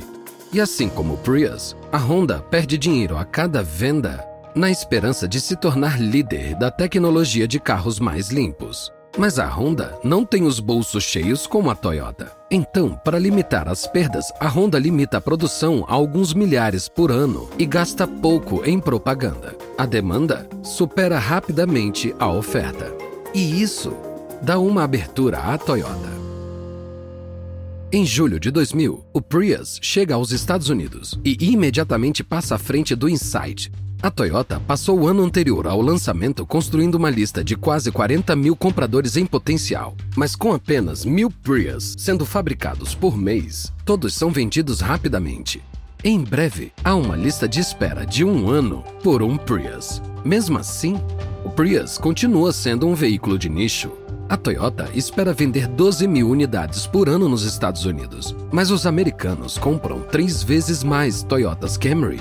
E 0.51 0.59
assim 0.59 0.89
como 0.89 1.13
o 1.13 1.17
Prius, 1.17 1.75
a 1.91 1.97
Honda 1.97 2.39
perde 2.39 2.77
dinheiro 2.77 3.15
a 3.17 3.23
cada 3.23 3.61
venda 3.61 4.25
na 4.57 4.71
esperança 4.71 5.27
de 5.27 5.39
se 5.39 5.55
tornar 5.55 6.01
líder 6.01 6.55
da 6.55 6.71
tecnologia 6.71 7.47
de 7.47 7.59
carros 7.59 7.99
mais 7.99 8.29
limpos. 8.29 8.91
Mas 9.17 9.39
a 9.39 9.47
Honda 9.47 9.97
não 10.03 10.25
tem 10.25 10.43
os 10.43 10.59
bolsos 10.59 11.03
cheios 11.03 11.47
como 11.47 11.69
a 11.69 11.75
Toyota. 11.75 12.31
Então, 12.51 12.99
para 13.03 13.19
limitar 13.19 13.67
as 13.67 13.87
perdas, 13.87 14.31
a 14.39 14.47
Honda 14.47 14.77
limita 14.77 15.17
a 15.17 15.21
produção 15.21 15.85
a 15.87 15.93
alguns 15.93 16.33
milhares 16.33 16.87
por 16.89 17.11
ano 17.11 17.49
e 17.57 17.65
gasta 17.65 18.07
pouco 18.07 18.63
em 18.65 18.79
propaganda. 18.79 19.55
A 19.77 19.85
demanda 19.85 20.47
supera 20.63 21.17
rapidamente 21.17 22.13
a 22.19 22.27
oferta. 22.27 22.93
E 23.33 23.61
isso 23.61 23.93
dá 24.41 24.59
uma 24.59 24.83
abertura 24.83 25.39
à 25.39 25.57
Toyota. 25.57 26.17
Em 27.91 28.05
julho 28.05 28.39
de 28.39 28.51
2000, 28.51 29.05
o 29.13 29.21
Prius 29.21 29.79
chega 29.81 30.15
aos 30.15 30.31
Estados 30.31 30.69
Unidos 30.69 31.17
e 31.23 31.37
imediatamente 31.39 32.23
passa 32.23 32.55
à 32.55 32.57
frente 32.57 32.93
do 32.95 33.07
Insight, 33.07 33.71
a 34.01 34.11
Toyota 34.11 34.59
passou 34.59 34.99
o 34.99 35.07
ano 35.07 35.23
anterior 35.23 35.65
ao 35.65 35.81
lançamento 35.81 36.45
construindo 36.45 36.95
uma 36.95 37.09
lista 37.09 37.43
de 37.43 37.55
quase 37.55 37.91
40 37.91 38.35
mil 38.35 38.55
compradores 38.55 39.17
em 39.17 39.25
potencial, 39.25 39.95
mas 40.15 40.35
com 40.35 40.53
apenas 40.53 41.03
mil 41.03 41.31
Prius 41.31 41.95
sendo 41.97 42.25
fabricados 42.25 42.93
por 42.93 43.17
mês, 43.17 43.73
todos 43.83 44.13
são 44.13 44.29
vendidos 44.29 44.81
rapidamente. 44.81 45.63
Em 46.03 46.23
breve, 46.23 46.71
há 46.83 46.93
uma 46.93 47.15
lista 47.15 47.47
de 47.47 47.59
espera 47.59 48.05
de 48.05 48.23
um 48.23 48.49
ano 48.49 48.83
por 49.03 49.23
um 49.23 49.35
Prius. 49.35 50.01
Mesmo 50.23 50.59
assim, 50.59 50.99
o 51.43 51.49
Prius 51.49 51.97
continua 51.97 52.53
sendo 52.53 52.87
um 52.87 52.93
veículo 52.93 53.37
de 53.37 53.49
nicho. 53.49 53.91
A 54.29 54.37
Toyota 54.37 54.89
espera 54.93 55.33
vender 55.33 55.67
12 55.67 56.07
mil 56.07 56.29
unidades 56.29 56.85
por 56.85 57.09
ano 57.09 57.27
nos 57.27 57.43
Estados 57.43 57.85
Unidos, 57.85 58.35
mas 58.51 58.69
os 58.69 58.85
americanos 58.85 59.57
compram 59.57 60.01
três 60.01 60.43
vezes 60.43 60.83
mais 60.83 61.23
Toyotas 61.23 61.77
Camry 61.77 62.19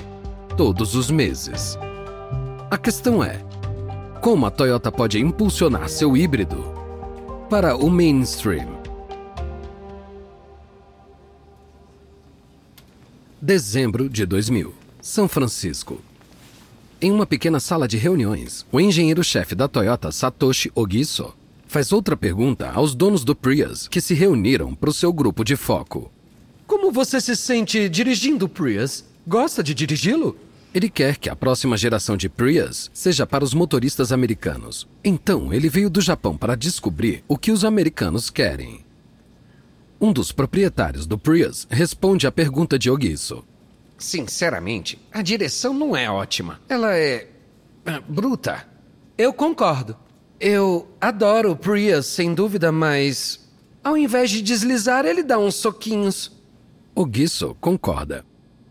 todos 0.57 0.95
os 0.95 1.11
meses. 1.11 1.77
A 2.69 2.77
questão 2.77 3.23
é: 3.23 3.45
como 4.19 4.47
a 4.47 4.51
Toyota 4.51 4.91
pode 4.91 5.19
impulsionar 5.19 5.87
seu 5.87 6.17
híbrido 6.17 6.65
para 7.47 7.77
o 7.77 7.89
mainstream? 7.91 8.75
Dezembro 13.39 14.09
de 14.09 14.25
2000, 14.25 14.73
São 14.99 15.27
Francisco. 15.27 16.01
Em 16.99 17.11
uma 17.11 17.27
pequena 17.27 17.59
sala 17.59 17.87
de 17.87 17.95
reuniões, 17.95 18.65
o 18.71 18.81
engenheiro-chefe 18.81 19.53
da 19.53 19.67
Toyota, 19.67 20.11
Satoshi 20.11 20.71
Ogiso, 20.73 21.35
faz 21.67 21.91
outra 21.91 22.17
pergunta 22.17 22.71
aos 22.71 22.95
donos 22.95 23.23
do 23.23 23.35
Prius 23.35 23.87
que 23.87 24.01
se 24.01 24.15
reuniram 24.15 24.73
para 24.73 24.89
o 24.89 24.93
seu 24.93 25.13
grupo 25.13 25.43
de 25.43 25.55
foco. 25.55 26.11
Como 26.65 26.91
você 26.91 27.21
se 27.21 27.35
sente 27.35 27.87
dirigindo 27.87 28.45
o 28.45 28.49
Prius? 28.49 29.05
Gosta 29.27 29.61
de 29.61 29.75
dirigi-lo? 29.75 30.46
Ele 30.77 30.91
quer 30.91 31.17
que 31.17 31.27
a 31.27 31.35
próxima 31.35 31.75
geração 31.75 32.15
de 32.15 32.29
Prius 32.29 32.91
seja 32.93 33.25
para 33.25 33.43
os 33.43 33.51
motoristas 33.51 34.11
americanos. 34.11 34.87
Então, 35.03 35.51
ele 35.51 35.69
veio 35.69 35.89
do 35.89 35.99
Japão 35.99 36.37
para 36.37 36.55
descobrir 36.55 37.23
o 37.27 37.35
que 37.35 37.51
os 37.51 37.65
americanos 37.65 38.29
querem. 38.29 38.85
Um 39.99 40.13
dos 40.13 40.31
proprietários 40.31 41.07
do 41.07 41.17
Prius 41.17 41.65
responde 41.67 42.27
à 42.27 42.31
pergunta 42.31 42.77
de 42.77 42.91
Ogiso. 42.91 43.43
Sinceramente, 43.97 44.99
a 45.11 45.23
direção 45.23 45.73
não 45.73 45.97
é 45.97 46.11
ótima. 46.11 46.61
Ela 46.69 46.95
é. 46.95 47.27
Ah, 47.83 47.99
bruta. 48.07 48.63
Eu 49.17 49.33
concordo. 49.33 49.97
Eu 50.39 50.87
adoro 51.01 51.53
o 51.53 51.57
Prius, 51.57 52.05
sem 52.05 52.35
dúvida, 52.35 52.71
mas. 52.71 53.49
Ao 53.83 53.97
invés 53.97 54.29
de 54.29 54.43
deslizar, 54.43 55.07
ele 55.07 55.23
dá 55.23 55.39
uns 55.39 55.55
soquinhos. 55.55 56.31
Ogiso 56.93 57.57
concorda. 57.59 58.23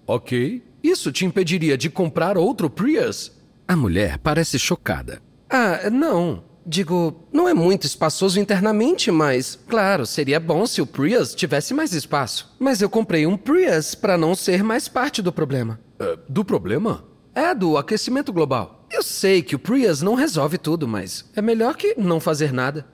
Ok, 0.07 0.63
isso 0.83 1.13
te 1.13 1.25
impediria 1.25 1.77
de 1.77 1.91
comprar 1.91 2.37
outro 2.39 2.71
Prius? 2.71 3.33
A 3.67 3.75
mulher 3.75 4.19
parece 4.19 4.59
chocada. 4.59 5.21
Ah, 5.51 5.91
não. 5.91 6.45
Digo, 6.69 7.29
não 7.33 7.49
é 7.49 7.55
muito 7.55 7.87
espaçoso 7.87 8.41
internamente, 8.41 9.11
mas, 9.11 9.57
claro, 9.69 10.05
seria 10.05 10.41
bom 10.41 10.67
se 10.67 10.83
o 10.83 10.87
Prius 10.87 11.35
tivesse 11.35 11.73
mais 11.73 11.93
espaço. 11.93 12.55
Mas 12.59 12.83
eu 12.83 12.91
comprei 12.91 13.25
um 13.25 13.37
Prius 13.37 13.95
para 13.95 14.19
não 14.19 14.35
ser 14.35 14.65
mais 14.65 14.89
parte 14.89 15.23
do 15.23 15.33
problema. 15.33 15.79
Uh, 16.01 16.19
do 16.29 16.45
problema? 16.45 17.05
É, 17.35 17.55
do 17.55 17.77
aquecimento 17.77 18.33
global. 18.33 18.85
Eu 18.91 19.03
sei 19.03 19.43
que 19.43 19.55
o 19.55 19.59
Prius 19.59 20.03
não 20.03 20.15
resolve 20.15 20.59
tudo, 20.59 20.89
mas 20.89 21.25
é 21.37 21.43
melhor 21.43 21.77
que 21.77 21.95
não 21.97 22.19
fazer 22.19 22.53
nada. 22.53 22.87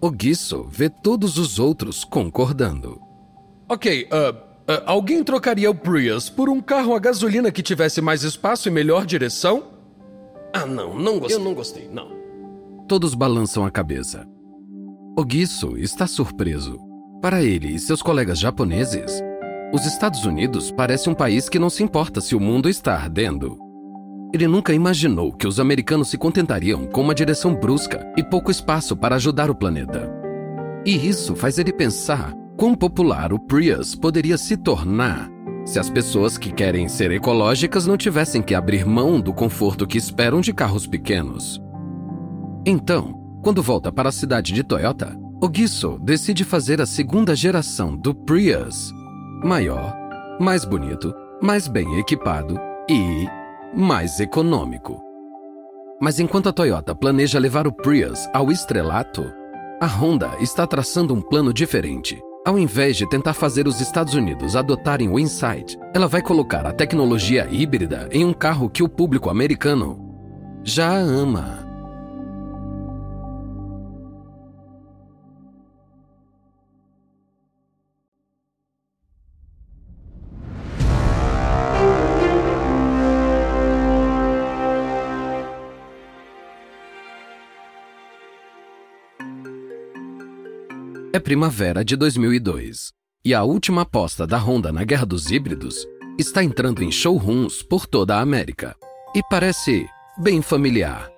O 0.00 0.10
Guiço 0.10 0.66
vê 0.70 0.88
todos 0.88 1.36
os 1.36 1.58
outros 1.58 2.04
concordando. 2.04 3.00
Ok, 3.68 4.04
uh, 4.04 4.49
Uh, 4.70 4.82
alguém 4.86 5.24
trocaria 5.24 5.68
o 5.68 5.74
Prius 5.74 6.30
por 6.30 6.48
um 6.48 6.60
carro 6.60 6.94
a 6.94 6.98
gasolina 7.00 7.50
que 7.50 7.60
tivesse 7.60 8.00
mais 8.00 8.22
espaço 8.22 8.68
e 8.68 8.70
melhor 8.70 9.04
direção? 9.04 9.64
Ah, 10.54 10.64
não, 10.64 10.96
não 10.96 11.18
gostei. 11.18 11.36
Eu 11.36 11.42
não 11.42 11.54
gostei, 11.54 11.88
não. 11.92 12.08
Todos 12.86 13.12
balançam 13.14 13.66
a 13.66 13.70
cabeça. 13.70 14.24
Ogiso 15.18 15.76
está 15.76 16.06
surpreso. 16.06 16.78
Para 17.20 17.42
ele 17.42 17.74
e 17.74 17.80
seus 17.80 18.00
colegas 18.00 18.38
japoneses, 18.38 19.20
os 19.74 19.84
Estados 19.86 20.24
Unidos 20.24 20.70
parece 20.70 21.10
um 21.10 21.14
país 21.14 21.48
que 21.48 21.58
não 21.58 21.68
se 21.68 21.82
importa 21.82 22.20
se 22.20 22.36
o 22.36 22.40
mundo 22.40 22.68
está 22.68 22.94
ardendo. 22.94 23.58
Ele 24.32 24.46
nunca 24.46 24.72
imaginou 24.72 25.32
que 25.32 25.48
os 25.48 25.58
americanos 25.58 26.10
se 26.10 26.16
contentariam 26.16 26.86
com 26.86 27.00
uma 27.00 27.14
direção 27.14 27.56
brusca 27.56 28.06
e 28.16 28.22
pouco 28.22 28.52
espaço 28.52 28.96
para 28.96 29.16
ajudar 29.16 29.50
o 29.50 29.54
planeta. 29.54 30.08
E 30.86 31.08
isso 31.08 31.34
faz 31.34 31.58
ele 31.58 31.72
pensar 31.72 32.39
quão 32.60 32.74
popular 32.74 33.32
o 33.32 33.38
Prius 33.38 33.94
poderia 33.94 34.36
se 34.36 34.54
tornar 34.54 35.30
se 35.64 35.78
as 35.78 35.88
pessoas 35.88 36.36
que 36.36 36.52
querem 36.52 36.88
ser 36.88 37.10
ecológicas 37.10 37.86
não 37.86 37.96
tivessem 37.96 38.42
que 38.42 38.54
abrir 38.54 38.84
mão 38.84 39.18
do 39.18 39.32
conforto 39.32 39.86
que 39.86 39.96
esperam 39.96 40.42
de 40.42 40.52
carros 40.52 40.86
pequenos. 40.86 41.58
Então, 42.66 43.14
quando 43.42 43.62
volta 43.62 43.90
para 43.90 44.10
a 44.10 44.12
cidade 44.12 44.52
de 44.52 44.62
Toyota, 44.62 45.18
O 45.42 45.50
Gisso 45.50 45.98
decide 46.02 46.44
fazer 46.44 46.82
a 46.82 46.86
segunda 46.86 47.34
geração 47.34 47.96
do 47.96 48.14
Prius. 48.14 48.92
Maior, 49.42 49.96
mais 50.38 50.62
bonito, 50.66 51.14
mais 51.40 51.66
bem 51.66 51.98
equipado 51.98 52.60
e 52.90 53.26
mais 53.74 54.20
econômico. 54.20 55.00
Mas 55.98 56.20
enquanto 56.20 56.50
a 56.50 56.52
Toyota 56.52 56.94
planeja 56.94 57.38
levar 57.38 57.66
o 57.66 57.72
Prius 57.72 58.28
ao 58.34 58.52
estrelato, 58.52 59.24
a 59.80 59.86
Honda 59.86 60.32
está 60.42 60.66
traçando 60.66 61.14
um 61.14 61.22
plano 61.22 61.54
diferente. 61.54 62.20
Ao 62.42 62.58
invés 62.58 62.96
de 62.96 63.06
tentar 63.06 63.34
fazer 63.34 63.68
os 63.68 63.82
Estados 63.82 64.14
Unidos 64.14 64.56
adotarem 64.56 65.10
o 65.10 65.18
Insight, 65.18 65.78
ela 65.94 66.08
vai 66.08 66.22
colocar 66.22 66.66
a 66.66 66.72
tecnologia 66.72 67.46
híbrida 67.50 68.08
em 68.10 68.24
um 68.24 68.32
carro 68.32 68.70
que 68.70 68.82
o 68.82 68.88
público 68.88 69.28
americano 69.28 69.98
já 70.64 70.90
ama. 70.90 71.59
Primavera 91.20 91.84
de 91.84 91.96
2002 91.96 92.92
e 93.24 93.34
a 93.34 93.42
última 93.42 93.82
aposta 93.82 94.26
da 94.26 94.38
Honda 94.38 94.72
na 94.72 94.82
guerra 94.82 95.04
dos 95.04 95.30
híbridos 95.30 95.86
está 96.18 96.42
entrando 96.42 96.82
em 96.82 96.90
showrooms 96.90 97.62
por 97.62 97.86
toda 97.86 98.16
a 98.16 98.20
América 98.20 98.74
e 99.14 99.22
parece 99.28 99.86
bem 100.18 100.40
familiar. 100.40 101.10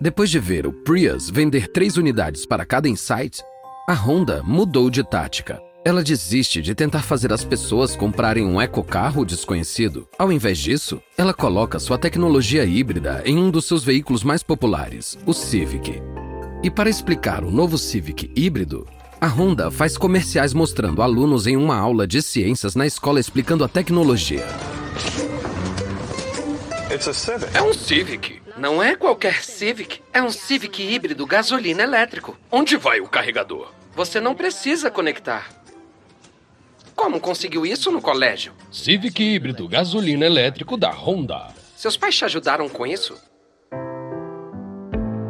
Depois 0.00 0.30
de 0.30 0.38
ver 0.38 0.66
o 0.66 0.72
Prius 0.72 1.28
vender 1.28 1.68
três 1.68 1.96
unidades 1.96 2.46
para 2.46 2.64
cada 2.64 2.88
Insight, 2.88 3.42
a 3.88 3.94
Honda 3.94 4.42
mudou 4.44 4.90
de 4.90 5.02
tática. 5.02 5.60
Ela 5.84 6.02
desiste 6.02 6.60
de 6.60 6.74
tentar 6.74 7.02
fazer 7.02 7.32
as 7.32 7.44
pessoas 7.44 7.96
comprarem 7.96 8.44
um 8.44 8.60
ecocarro 8.60 9.24
desconhecido. 9.24 10.08
Ao 10.18 10.30
invés 10.30 10.58
disso, 10.58 11.00
ela 11.16 11.32
coloca 11.32 11.78
sua 11.78 11.96
tecnologia 11.96 12.64
híbrida 12.64 13.22
em 13.24 13.38
um 13.38 13.50
dos 13.50 13.64
seus 13.64 13.84
veículos 13.84 14.22
mais 14.22 14.42
populares, 14.42 15.18
o 15.24 15.32
Civic. 15.32 16.02
E 16.62 16.70
para 16.70 16.90
explicar 16.90 17.44
o 17.44 17.50
novo 17.50 17.78
Civic 17.78 18.30
híbrido, 18.34 18.86
a 19.26 19.28
Honda 19.28 19.72
faz 19.72 19.98
comerciais 19.98 20.54
mostrando 20.54 21.02
alunos 21.02 21.48
em 21.48 21.56
uma 21.56 21.76
aula 21.76 22.06
de 22.06 22.22
ciências 22.22 22.76
na 22.76 22.86
escola 22.86 23.18
explicando 23.18 23.64
a 23.64 23.68
tecnologia. 23.68 24.46
É 27.52 27.60
um 27.60 27.74
Civic. 27.74 28.40
Não 28.56 28.80
é 28.80 28.94
qualquer 28.94 29.42
Civic. 29.42 30.00
É 30.12 30.22
um 30.22 30.30
Civic 30.30 30.80
híbrido 30.80 31.26
gasolina 31.26 31.82
elétrico. 31.82 32.38
Onde 32.52 32.76
vai 32.76 33.00
o 33.00 33.08
carregador? 33.08 33.72
Você 33.96 34.20
não 34.20 34.32
precisa 34.32 34.92
conectar. 34.92 35.50
Como 36.94 37.18
conseguiu 37.18 37.66
isso 37.66 37.90
no 37.90 38.00
colégio? 38.00 38.52
Civic 38.70 39.20
híbrido 39.20 39.66
gasolina 39.66 40.24
elétrico 40.24 40.76
da 40.76 40.92
Honda. 40.92 41.48
Seus 41.74 41.96
pais 41.96 42.16
te 42.16 42.24
ajudaram 42.24 42.68
com 42.68 42.86
isso? 42.86 43.18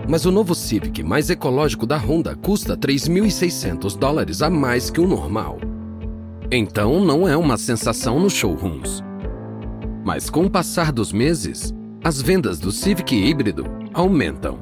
Mas 0.09 0.25
o 0.25 0.31
novo 0.31 0.55
Civic 0.55 1.03
mais 1.03 1.31
ecológico 1.31 1.85
da 1.85 1.97
Honda 1.97 2.37
custa 2.37 2.77
3.600 2.77 3.99
dólares 3.99 4.41
a 4.41 4.49
mais 4.49 4.89
que 4.89 5.01
o 5.01 5.07
normal. 5.07 5.59
Então 6.51 7.05
não 7.05 7.27
é 7.27 7.37
uma 7.37 7.57
sensação 7.57 8.21
nos 8.21 8.33
showrooms. 8.33 9.03
Mas 10.05 10.31
com 10.31 10.45
o 10.45 10.51
passar 10.51 10.93
dos 10.93 11.13
meses, 11.13 11.75
as 12.05 12.23
vendas 12.23 12.61
do 12.61 12.71
Civic 12.71 13.17
híbrido 13.17 13.65
aumentam. 13.93 14.61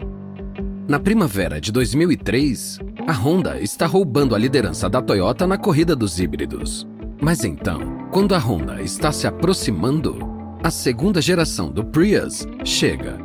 Na 0.89 0.99
primavera 0.99 1.61
de 1.61 1.71
2003, 1.71 2.81
a 3.07 3.13
Honda 3.13 3.61
está 3.61 3.87
roubando 3.87 4.35
a 4.35 4.39
liderança 4.39 4.89
da 4.89 5.03
Toyota 5.03 5.47
na 5.47 5.59
corrida 5.59 5.95
dos 5.95 6.19
híbridos. 6.19 6.87
Mas 7.21 7.45
então, 7.45 8.09
quando 8.11 8.35
a 8.35 8.39
Honda 8.39 8.81
está 8.81 9.13
se 9.13 9.27
aproximando, 9.27 10.17
a 10.63 10.71
segunda 10.71 11.21
geração 11.21 11.71
do 11.71 11.85
Prius 11.85 12.47
chega 12.65 13.24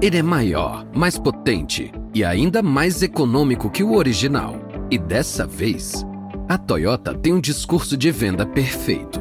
ele 0.00 0.16
é 0.16 0.22
maior, 0.22 0.86
mais 0.94 1.18
potente 1.18 1.92
e 2.14 2.24
ainda 2.24 2.62
mais 2.62 3.02
econômico 3.02 3.68
que 3.68 3.82
o 3.82 3.94
original. 3.94 4.56
E 4.90 4.96
dessa 4.96 5.46
vez, 5.46 6.06
a 6.48 6.56
Toyota 6.56 7.14
tem 7.14 7.32
um 7.32 7.40
discurso 7.40 7.96
de 7.96 8.10
venda 8.10 8.46
perfeito. 8.46 9.20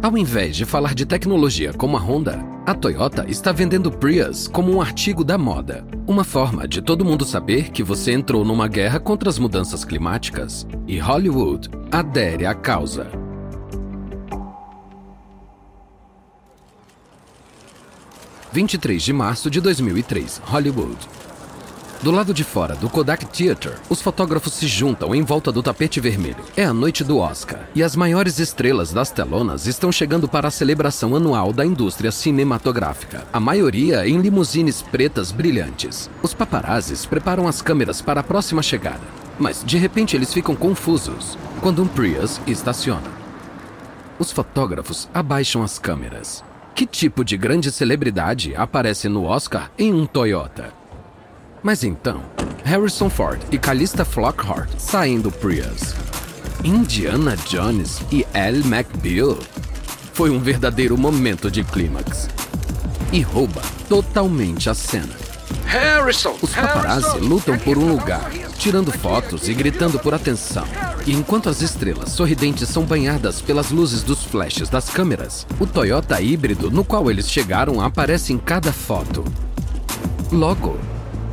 Ao 0.00 0.16
invés 0.16 0.56
de 0.56 0.64
falar 0.64 0.94
de 0.94 1.04
tecnologia 1.04 1.72
como 1.72 1.96
a 1.96 2.00
Honda, 2.00 2.38
a 2.64 2.74
Toyota 2.74 3.24
está 3.28 3.50
vendendo 3.50 3.90
Prius 3.90 4.46
como 4.46 4.72
um 4.72 4.80
artigo 4.80 5.24
da 5.24 5.36
moda. 5.36 5.84
Uma 6.06 6.22
forma 6.22 6.68
de 6.68 6.80
todo 6.80 7.04
mundo 7.04 7.24
saber 7.24 7.70
que 7.70 7.82
você 7.82 8.12
entrou 8.12 8.44
numa 8.44 8.68
guerra 8.68 9.00
contra 9.00 9.28
as 9.28 9.38
mudanças 9.38 9.84
climáticas. 9.84 10.66
E 10.86 10.98
Hollywood 10.98 11.68
adere 11.90 12.46
à 12.46 12.54
causa. 12.54 13.10
23 18.52 19.02
de 19.02 19.12
março 19.12 19.50
de 19.50 19.60
2003, 19.60 20.40
Hollywood. 20.44 20.96
Do 22.00 22.12
lado 22.12 22.32
de 22.32 22.44
fora 22.44 22.76
do 22.76 22.88
Kodak 22.88 23.26
Theater, 23.26 23.74
os 23.90 24.00
fotógrafos 24.00 24.52
se 24.52 24.68
juntam 24.68 25.12
em 25.12 25.22
volta 25.22 25.50
do 25.50 25.62
tapete 25.62 26.00
vermelho. 26.00 26.44
É 26.56 26.64
a 26.64 26.72
noite 26.72 27.02
do 27.02 27.18
Oscar 27.18 27.68
e 27.74 27.82
as 27.82 27.96
maiores 27.96 28.38
estrelas 28.38 28.92
das 28.92 29.10
telonas 29.10 29.66
estão 29.66 29.90
chegando 29.90 30.28
para 30.28 30.46
a 30.46 30.50
celebração 30.50 31.16
anual 31.16 31.52
da 31.52 31.66
indústria 31.66 32.12
cinematográfica. 32.12 33.26
A 33.32 33.40
maioria 33.40 34.06
em 34.06 34.20
limusines 34.20 34.80
pretas 34.80 35.32
brilhantes. 35.32 36.08
Os 36.22 36.32
paparazzis 36.32 37.04
preparam 37.04 37.48
as 37.48 37.60
câmeras 37.60 38.00
para 38.00 38.20
a 38.20 38.24
próxima 38.24 38.62
chegada, 38.62 39.02
mas 39.36 39.64
de 39.66 39.76
repente 39.76 40.14
eles 40.14 40.32
ficam 40.32 40.54
confusos 40.54 41.36
quando 41.60 41.82
um 41.82 41.88
Prius 41.88 42.40
estaciona. 42.46 43.10
Os 44.20 44.30
fotógrafos 44.30 45.08
abaixam 45.12 45.64
as 45.64 45.80
câmeras. 45.80 46.44
Que 46.78 46.86
tipo 46.86 47.24
de 47.24 47.36
grande 47.36 47.72
celebridade 47.72 48.54
aparece 48.54 49.08
no 49.08 49.24
Oscar 49.24 49.68
em 49.76 49.92
um 49.92 50.06
Toyota? 50.06 50.72
Mas 51.60 51.82
então, 51.82 52.22
Harrison 52.62 53.10
Ford 53.10 53.40
e 53.50 53.58
Calista 53.58 54.04
Flockhart 54.04 54.70
saem 54.78 55.20
do 55.20 55.32
Prius. 55.32 55.96
Indiana 56.62 57.36
Jones 57.48 58.00
e 58.12 58.24
Al 58.32 58.64
McBeal. 58.64 59.36
Foi 60.12 60.30
um 60.30 60.38
verdadeiro 60.38 60.96
momento 60.96 61.50
de 61.50 61.64
clímax. 61.64 62.28
E 63.12 63.22
rouba 63.22 63.62
totalmente 63.88 64.70
a 64.70 64.74
cena. 64.74 65.16
Harrison! 65.64 66.36
Os 66.40 66.54
paparazzi 66.54 67.18
lutam 67.18 67.58
por 67.58 67.76
um 67.76 67.90
lugar, 67.90 68.30
tirando 68.56 68.92
fotos 68.92 69.48
e 69.48 69.52
gritando 69.52 69.98
por 69.98 70.14
atenção. 70.14 70.68
E 71.08 71.12
enquanto 71.14 71.48
as 71.48 71.62
estrelas 71.62 72.10
sorridentes 72.10 72.68
são 72.68 72.84
banhadas 72.84 73.40
pelas 73.40 73.70
luzes 73.70 74.02
dos 74.02 74.22
flashes 74.24 74.68
das 74.68 74.90
câmeras, 74.90 75.46
o 75.58 75.66
Toyota 75.66 76.20
híbrido 76.20 76.70
no 76.70 76.84
qual 76.84 77.10
eles 77.10 77.30
chegaram 77.30 77.80
aparece 77.80 78.34
em 78.34 78.36
cada 78.36 78.70
foto. 78.74 79.24
Logo, 80.30 80.78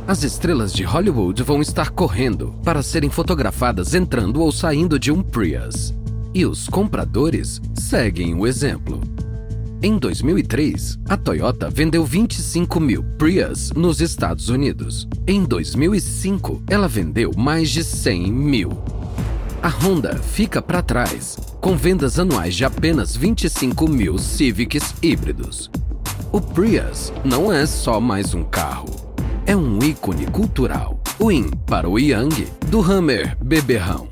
as 0.08 0.22
estrelas 0.22 0.72
de 0.72 0.82
Hollywood 0.82 1.42
vão 1.42 1.60
estar 1.60 1.90
correndo 1.90 2.54
para 2.64 2.82
serem 2.82 3.10
fotografadas 3.10 3.92
entrando 3.92 4.40
ou 4.40 4.50
saindo 4.50 4.98
de 4.98 5.12
um 5.12 5.22
Prius. 5.22 5.92
E 6.32 6.46
os 6.46 6.68
compradores 6.68 7.60
seguem 7.74 8.34
o 8.34 8.46
exemplo. 8.46 8.98
Em 9.82 9.98
2003, 9.98 10.98
a 11.06 11.18
Toyota 11.18 11.68
vendeu 11.68 12.02
25 12.02 12.80
mil 12.80 13.04
Prius 13.18 13.72
nos 13.72 14.00
Estados 14.00 14.48
Unidos. 14.48 15.06
Em 15.26 15.44
2005, 15.44 16.62
ela 16.66 16.88
vendeu 16.88 17.30
mais 17.36 17.68
de 17.68 17.84
100 17.84 18.32
mil. 18.32 18.70
A 19.66 19.68
Honda 19.68 20.14
fica 20.14 20.62
para 20.62 20.80
trás, 20.80 21.36
com 21.60 21.76
vendas 21.76 22.20
anuais 22.20 22.54
de 22.54 22.64
apenas 22.64 23.16
25 23.16 23.88
mil 23.88 24.16
Civics 24.16 24.94
híbridos. 25.02 25.68
O 26.30 26.40
Prius 26.40 27.12
não 27.24 27.52
é 27.52 27.66
só 27.66 28.00
mais 28.00 28.32
um 28.32 28.44
carro, 28.44 28.86
é 29.44 29.56
um 29.56 29.80
ícone 29.82 30.24
cultural. 30.26 31.00
O 31.18 31.32
in 31.32 31.50
para 31.66 31.90
o 31.90 31.98
Yang 31.98 32.46
do 32.68 32.80
Hammer 32.80 33.36
beberrão. 33.42 34.08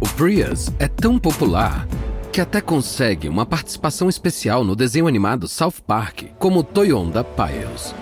O 0.00 0.08
Prius 0.08 0.72
é 0.80 0.88
tão 0.88 1.20
popular 1.20 1.86
que 2.32 2.40
até 2.40 2.60
consegue 2.60 3.28
uma 3.28 3.46
participação 3.46 4.08
especial 4.08 4.64
no 4.64 4.74
desenho 4.74 5.06
animado 5.06 5.46
South 5.46 5.82
Park 5.86 6.24
como 6.36 6.64
Toyonda 6.64 7.22
Piles. 7.22 7.94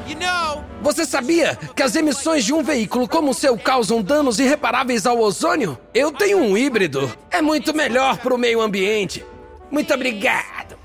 Você 0.89 1.05
sabia 1.05 1.55
que 1.77 1.83
as 1.83 1.95
emissões 1.95 2.47
de 2.47 2.55
um 2.55 2.63
veículo 2.63 3.07
como 3.07 3.33
o 3.33 3.35
seu 3.35 3.59
causam 3.59 4.01
danos 4.01 4.39
irreparáveis 4.39 5.05
ao 5.05 5.19
ozônio? 5.19 5.77
Eu 5.93 6.11
tenho 6.11 6.39
um 6.39 6.57
híbrido. 6.57 7.15
É 7.31 7.43
muito 7.43 7.75
melhor 7.75 8.17
para 8.17 8.35
o 8.35 8.39
meio 8.39 8.63
ambiente. 8.63 9.23
Muito 9.71 9.93
obrigado. 9.93 10.79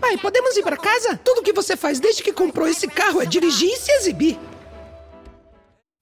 Pai, 0.00 0.16
podemos 0.16 0.56
ir 0.56 0.62
para 0.62 0.78
casa? 0.78 1.20
Tudo 1.22 1.42
que 1.42 1.52
você 1.52 1.76
faz 1.76 2.00
desde 2.00 2.22
que 2.22 2.32
comprou 2.32 2.66
esse 2.66 2.88
carro 2.88 3.20
é 3.20 3.26
dirigir 3.26 3.68
e 3.68 3.76
se 3.76 3.92
exibir. 3.92 4.38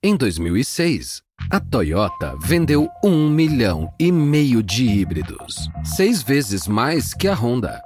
Em 0.05 0.15
2006, 0.15 1.21
a 1.51 1.59
Toyota 1.59 2.37
vendeu 2.41 2.89
um 3.03 3.29
milhão 3.29 3.93
e 3.99 4.12
meio 4.12 4.62
de 4.62 4.85
híbridos, 4.85 5.69
seis 5.85 6.23
vezes 6.23 6.69
mais 6.69 7.12
que 7.12 7.27
a 7.27 7.35
Honda. 7.35 7.86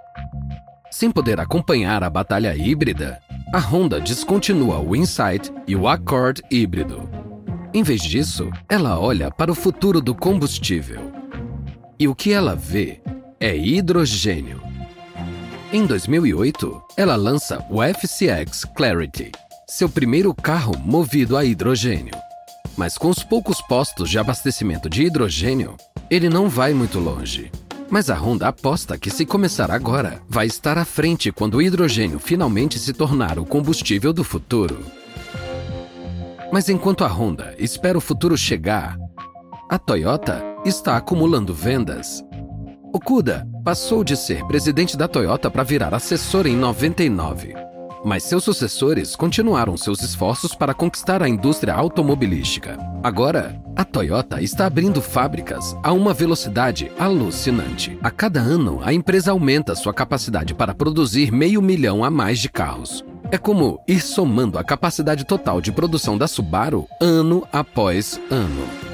Sem 0.91 1.11
poder 1.11 1.39
acompanhar 1.39 2.03
a 2.03 2.11
batalha 2.11 2.55
híbrida, 2.57 3.21
a 3.55 3.59
Honda 3.59 4.01
descontinua 4.01 4.81
o 4.81 4.97
Insight 4.97 5.53
e 5.67 5.77
o 5.77 5.87
Accord 5.87 6.43
híbrido. 6.51 7.09
Em 7.73 7.83
vez 7.85 8.03
disso, 8.03 8.51
ela 8.69 8.99
olha 8.99 9.31
para 9.31 9.53
o 9.53 9.55
futuro 9.55 10.01
do 10.01 10.15
combustível. 10.15 11.13
E 11.99 12.09
o 12.09 12.15
que 12.15 12.33
ela 12.33 12.57
vê 12.57 13.01
é 13.39 13.57
hidrogênio. 13.57 14.61
Em 15.73 15.87
2008, 15.87 16.83
ela 16.97 17.15
lança 17.15 17.65
o 17.71 17.81
FCX 17.81 18.65
Clarity, 18.75 19.31
seu 19.69 19.89
primeiro 19.89 20.35
carro 20.35 20.77
movido 20.77 21.37
a 21.37 21.45
hidrogênio. 21.45 22.15
Mas 22.77 22.99
com 22.99 23.09
os 23.09 23.23
poucos 23.23 23.61
postos 23.63 24.11
de 24.11 24.19
abastecimento 24.19 24.91
de 24.91 25.05
hidrogênio, 25.05 25.77
ele 26.11 26.29
não 26.29 26.49
vai 26.49 26.75
muito 26.75 26.99
longe. 26.99 27.53
Mas 27.91 28.09
a 28.09 28.15
Honda 28.15 28.47
aposta 28.47 28.97
que 28.97 29.11
se 29.11 29.27
começar 29.27 29.69
agora, 29.69 30.23
vai 30.29 30.47
estar 30.47 30.79
à 30.79 30.85
frente 30.85 31.33
quando 31.33 31.57
o 31.57 31.63
hidrogênio 31.63 32.21
finalmente 32.21 32.79
se 32.79 32.93
tornar 32.93 33.37
o 33.37 33.45
combustível 33.45 34.13
do 34.13 34.23
futuro. 34.23 34.79
Mas 36.53 36.69
enquanto 36.69 37.05
a 37.05 37.09
Honda 37.09 37.53
espera 37.59 37.99
o 37.99 38.01
futuro 38.01 38.39
chegar, 38.39 38.97
a 39.69 39.77
Toyota 39.77 40.41
está 40.65 40.97
acumulando 40.97 41.53
vendas. 41.53 42.25
Okuda 42.93 43.47
passou 43.65 44.05
de 44.05 44.17
ser 44.17 44.45
presidente 44.47 44.97
da 44.97 45.09
Toyota 45.09 45.51
para 45.51 45.65
virar 45.65 45.93
assessor 45.93 46.47
em 46.47 46.57
99. 46.57 47.60
Mas 48.05 48.23
seus 48.23 48.45
sucessores 48.45 49.15
continuaram 49.15 49.77
seus 49.77 50.03
esforços 50.03 50.55
para 50.55 50.75
conquistar 50.75 51.23
a 51.23 51.29
indústria 51.29 51.75
automobilística. 51.75 52.79
Agora, 53.03 53.61
a 53.77 53.85
Toyota 53.85 54.43
está 54.43 54.67
abrindo 54.67 55.01
fábricas 55.03 55.77
a 55.83 55.93
uma 55.93 56.15
velocidade 56.15 56.91
alucinante. 56.99 57.99
A 58.03 58.11
cada 58.11 58.41
ano, 58.41 58.81
a 58.83 58.93
empresa 58.93 59.33
aumenta 59.33 59.75
sua 59.75 59.93
capacidade 59.93 60.55
para 60.55 60.75
produzir 60.75 61.31
meio 61.31 61.61
milhão 61.61 62.03
a 62.03 62.11
mais 62.11 62.39
de 62.39 62.49
carros. 62.49 63.05
É 63.31 63.39
como 63.39 63.81
ir 63.87 64.01
somando 64.01 64.59
a 64.59 64.65
capacidade 64.65 65.25
total 65.25 65.61
de 65.61 65.71
produção 65.71 66.19
da 66.19 66.27
Subaru 66.27 66.87
ano 67.01 67.47
após 67.53 68.21
ano. 68.31 68.90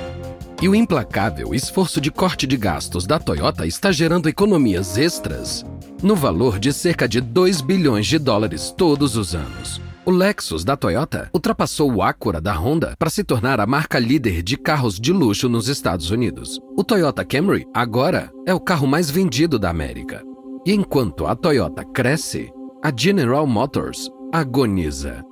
E 0.60 0.68
o 0.68 0.74
implacável 0.74 1.54
esforço 1.54 2.00
de 2.00 2.10
corte 2.10 2.46
de 2.46 2.56
gastos 2.56 3.06
da 3.06 3.18
Toyota 3.18 3.66
está 3.66 3.92
gerando 3.92 4.28
economias 4.28 4.96
extras 4.96 5.64
no 6.02 6.14
valor 6.14 6.58
de 6.58 6.72
cerca 6.72 7.08
de 7.08 7.20
2 7.20 7.60
bilhões 7.60 8.06
de 8.06 8.18
dólares 8.18 8.72
todos 8.76 9.16
os 9.16 9.34
anos. 9.34 9.80
O 10.04 10.10
Lexus 10.10 10.64
da 10.64 10.76
Toyota 10.76 11.28
ultrapassou 11.34 11.92
o 11.92 12.02
Acura 12.02 12.40
da 12.40 12.58
Honda 12.58 12.94
para 12.98 13.10
se 13.10 13.24
tornar 13.24 13.60
a 13.60 13.66
marca 13.66 13.98
líder 13.98 14.42
de 14.42 14.56
carros 14.56 15.00
de 15.00 15.12
luxo 15.12 15.48
nos 15.48 15.68
Estados 15.68 16.10
Unidos. 16.10 16.60
O 16.76 16.84
Toyota 16.84 17.24
Camry 17.24 17.66
agora 17.74 18.30
é 18.46 18.54
o 18.54 18.60
carro 18.60 18.86
mais 18.86 19.10
vendido 19.10 19.58
da 19.58 19.68
América. 19.68 20.22
E 20.64 20.72
enquanto 20.72 21.26
a 21.26 21.34
Toyota 21.34 21.84
cresce, 21.84 22.50
a 22.82 22.92
General 22.96 23.46
Motors 23.46 24.08
agoniza. 24.32 25.24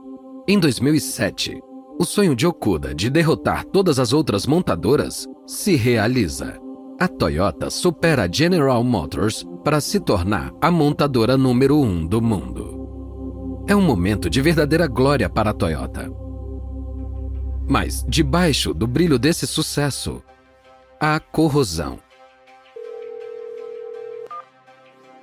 Em 0.48 0.58
2007, 0.58 1.60
o 1.98 2.04
sonho 2.04 2.35
de 2.35 2.46
Okuda 2.46 2.94
de 2.94 3.09
derrotar 3.09 3.64
todas 3.64 3.98
as 3.98 4.12
outras 4.12 4.46
montadoras 4.46 5.26
se 5.46 5.76
realiza. 5.76 6.59
A 6.98 7.09
Toyota 7.09 7.70
supera 7.70 8.24
a 8.24 8.28
General 8.30 8.83
Motors 8.83 9.44
para 9.64 9.80
se 9.80 10.00
tornar 10.00 10.52
a 10.61 10.70
montadora 10.70 11.37
número 11.37 11.78
um 11.78 12.07
do 12.07 12.20
mundo. 12.20 13.64
É 13.68 13.74
um 13.74 13.83
momento 13.83 14.28
de 14.28 14.40
verdadeira 14.40 14.87
glória 14.87 15.28
para 15.28 15.50
a 15.50 15.54
Toyota. 15.54 16.11
Mas, 17.68 18.04
debaixo 18.07 18.74
do 18.74 18.87
brilho 18.87 19.18
desse 19.18 19.46
sucesso, 19.46 20.22
há 21.00 21.18
corrosão. 21.18 21.98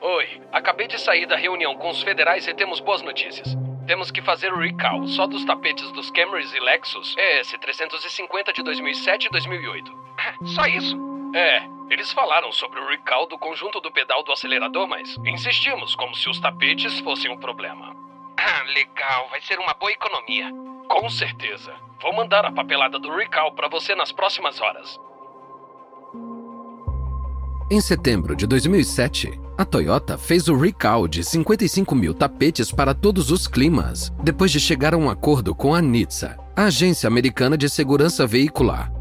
Oi, 0.01 0.41
acabei 0.51 0.87
de 0.87 0.99
sair 0.99 1.27
da 1.27 1.37
reunião 1.37 1.75
com 1.75 1.89
os 1.89 2.01
federais 2.01 2.47
e 2.47 2.53
temos 2.53 2.79
boas 2.79 3.01
notícias. 3.01 3.55
Temos 3.91 4.09
que 4.09 4.21
fazer 4.21 4.53
o 4.53 4.57
recall 4.57 5.05
só 5.05 5.27
dos 5.27 5.43
tapetes 5.43 5.91
dos 5.91 6.09
Camrys 6.11 6.53
e 6.53 6.61
Lexus 6.61 7.13
ES350 7.17 8.53
de 8.53 8.63
2007 8.63 9.25
e 9.25 9.29
2008. 9.29 9.91
Só 10.47 10.65
isso? 10.65 10.97
É, 11.35 11.67
eles 11.89 12.13
falaram 12.13 12.53
sobre 12.53 12.79
o 12.79 12.87
recall 12.87 13.27
do 13.27 13.37
conjunto 13.37 13.81
do 13.81 13.91
pedal 13.91 14.23
do 14.23 14.31
acelerador, 14.31 14.87
mas 14.87 15.17
insistimos 15.25 15.93
como 15.93 16.15
se 16.15 16.29
os 16.29 16.39
tapetes 16.39 17.01
fossem 17.01 17.29
um 17.29 17.37
problema. 17.37 17.93
Ah, 18.37 18.63
legal, 18.73 19.27
vai 19.27 19.41
ser 19.41 19.59
uma 19.59 19.73
boa 19.73 19.91
economia. 19.91 20.49
Com 20.87 21.09
certeza. 21.09 21.75
Vou 22.01 22.13
mandar 22.13 22.45
a 22.45 22.51
papelada 22.53 22.97
do 22.97 23.13
recall 23.13 23.51
para 23.51 23.67
você 23.67 23.93
nas 23.93 24.13
próximas 24.13 24.61
horas. 24.61 24.97
Em 27.71 27.79
setembro 27.79 28.35
de 28.35 28.45
2007, 28.45 29.31
a 29.57 29.63
Toyota 29.63 30.17
fez 30.17 30.49
o 30.49 30.57
recall 30.57 31.07
de 31.07 31.23
55 31.23 31.95
mil 31.95 32.13
tapetes 32.13 32.69
para 32.69 32.93
todos 32.93 33.31
os 33.31 33.47
climas, 33.47 34.11
depois 34.21 34.51
de 34.51 34.59
chegar 34.59 34.93
a 34.93 34.97
um 34.97 35.09
acordo 35.09 35.55
com 35.55 35.73
a 35.73 35.81
NHTSA, 35.81 36.37
a 36.53 36.65
Agência 36.65 37.07
Americana 37.07 37.57
de 37.57 37.69
Segurança 37.69 38.27
Veicular. 38.27 38.91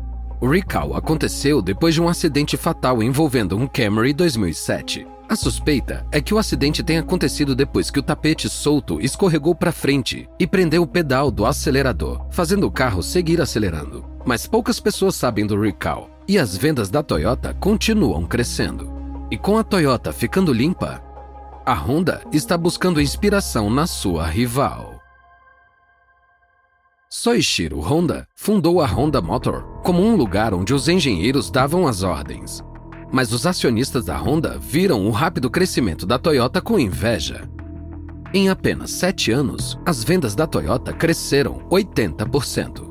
O 0.41 0.47
recall 0.47 0.95
aconteceu 0.95 1.61
depois 1.61 1.95
de 1.95 2.01
um 2.01 2.09
acidente 2.09 2.57
fatal 2.57 3.03
envolvendo 3.03 3.57
um 3.57 3.67
Camry 3.67 4.13
2007. 4.13 5.05
A 5.29 5.35
suspeita 5.35 6.07
é 6.13 6.21
que 6.21 6.33
o 6.33 6.39
acidente 6.39 6.81
tenha 6.85 7.01
acontecido 7.01 7.57
depois 7.57 7.91
que 7.91 7.99
o 7.99 8.03
tapete 8.05 8.49
solto 8.49 9.01
escorregou 9.01 9.53
para 9.53 9.73
frente 9.73 10.29
e 10.39 10.47
prendeu 10.47 10.83
o 10.83 10.87
pedal 10.87 11.33
do 11.33 11.45
acelerador, 11.45 12.25
fazendo 12.31 12.69
o 12.69 12.71
carro 12.71 13.03
seguir 13.03 13.41
acelerando. 13.41 14.09
Mas 14.25 14.47
poucas 14.47 14.79
pessoas 14.79 15.17
sabem 15.17 15.45
do 15.45 15.61
recall 15.61 16.09
e 16.27 16.39
as 16.39 16.57
vendas 16.57 16.91
da 16.91 17.03
Toyota 17.03 17.55
continuam 17.55 18.27
crescendo. 18.27 18.91
E 19.31 19.39
com 19.39 19.59
a 19.59 19.65
Toyota 19.65 20.13
ficando 20.13 20.53
limpa, 20.53 21.03
a 21.65 21.75
Honda 21.75 22.23
está 22.33 22.57
buscando 22.57 23.01
inspiração 23.01 23.71
na 23.71 23.87
sua 23.87 24.27
rival. 24.27 25.01
Soichiro 27.09 27.81
Honda 27.81 28.27
fundou 28.35 28.81
a 28.81 28.87
Honda 28.87 29.21
Motor 29.21 29.81
como 29.83 30.01
um 30.01 30.15
lugar 30.15 30.55
onde 30.55 30.73
os 30.73 30.89
engenheiros 30.89 31.51
davam 31.51 31.87
as 31.87 32.03
ordens. 32.03 32.63
Mas 33.13 33.33
os 33.33 33.47
acionistas 33.47 34.05
da 34.05 34.17
Honda 34.17 34.59
viram 34.59 35.07
o 35.07 35.11
rápido 35.11 35.51
crescimento 35.51 36.07
da 36.07 36.19
Toyota 36.19 36.61
com 36.61 36.79
inveja. 36.79 37.49
Em 38.33 38.49
apenas 38.49 38.93
sete 38.93 39.33
anos, 39.33 39.77
as 39.85 40.05
vendas 40.05 40.37
da 40.37 40.47
Toyota 40.47 40.93
cresceram 40.93 41.67
80%. 41.69 42.90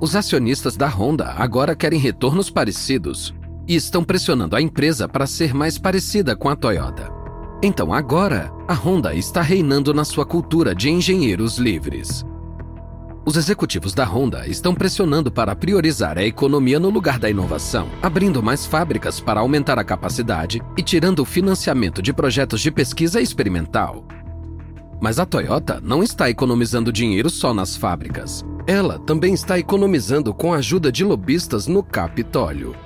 Os 0.00 0.16
acionistas 0.16 0.78
da 0.78 0.88
Honda 0.88 1.34
agora 1.36 1.76
querem 1.76 2.00
retornos 2.00 2.48
parecidos 2.48 3.34
e 3.68 3.76
estão 3.76 4.02
pressionando 4.02 4.56
a 4.56 4.62
empresa 4.62 5.06
para 5.06 5.26
ser 5.26 5.52
mais 5.52 5.76
parecida 5.76 6.34
com 6.34 6.48
a 6.48 6.56
Toyota. 6.56 7.12
Então 7.62 7.92
agora, 7.92 8.50
a 8.66 8.72
Honda 8.72 9.14
está 9.14 9.42
reinando 9.42 9.92
na 9.92 10.02
sua 10.02 10.24
cultura 10.24 10.74
de 10.74 10.88
engenheiros 10.88 11.58
livres. 11.58 12.24
Os 13.26 13.36
executivos 13.36 13.92
da 13.92 14.06
Honda 14.06 14.48
estão 14.48 14.74
pressionando 14.74 15.30
para 15.30 15.54
priorizar 15.54 16.16
a 16.16 16.24
economia 16.24 16.80
no 16.80 16.88
lugar 16.88 17.18
da 17.18 17.28
inovação, 17.28 17.86
abrindo 18.00 18.42
mais 18.42 18.64
fábricas 18.64 19.20
para 19.20 19.40
aumentar 19.40 19.78
a 19.78 19.84
capacidade 19.84 20.62
e 20.78 20.82
tirando 20.82 21.18
o 21.18 21.26
financiamento 21.26 22.00
de 22.00 22.14
projetos 22.14 22.62
de 22.62 22.70
pesquisa 22.70 23.20
experimental. 23.20 24.06
Mas 24.98 25.18
a 25.18 25.26
Toyota 25.26 25.78
não 25.82 26.02
está 26.02 26.30
economizando 26.30 26.90
dinheiro 26.90 27.28
só 27.28 27.52
nas 27.52 27.76
fábricas. 27.76 28.42
Ela 28.70 29.00
também 29.00 29.34
está 29.34 29.58
economizando 29.58 30.32
com 30.32 30.54
a 30.54 30.58
ajuda 30.58 30.92
de 30.92 31.02
lobistas 31.02 31.66
no 31.66 31.82
Capitólio. 31.82 32.76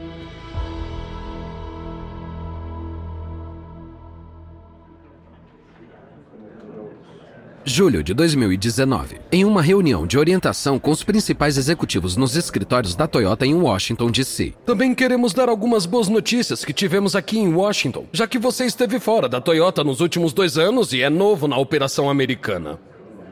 Julho 7.63 8.03
de 8.03 8.15
2019. 8.15 9.21
Em 9.31 9.45
uma 9.45 9.61
reunião 9.61 10.07
de 10.07 10.17
orientação 10.17 10.79
com 10.79 10.91
os 10.91 11.05
principais 11.05 11.59
executivos 11.59 12.17
nos 12.17 12.35
escritórios 12.35 12.97
da 12.97 13.07
Toyota 13.07 13.45
em 13.45 13.55
Washington, 13.55 14.11
D.C. 14.11 14.55
Também 14.65 14.95
queremos 14.95 15.35
dar 15.35 15.51
algumas 15.51 15.85
boas 15.85 16.09
notícias 16.09 16.65
que 16.65 16.73
tivemos 16.73 17.15
aqui 17.15 17.39
em 17.39 17.53
Washington, 17.53 18.07
já 18.11 18.27
que 18.27 18.39
você 18.39 18.65
esteve 18.65 18.99
fora 18.99 19.29
da 19.29 19.39
Toyota 19.39 19.85
nos 19.85 20.01
últimos 20.01 20.33
dois 20.33 20.57
anos 20.57 20.95
e 20.95 21.03
é 21.03 21.11
novo 21.11 21.47
na 21.47 21.59
operação 21.59 22.09
americana. 22.09 22.81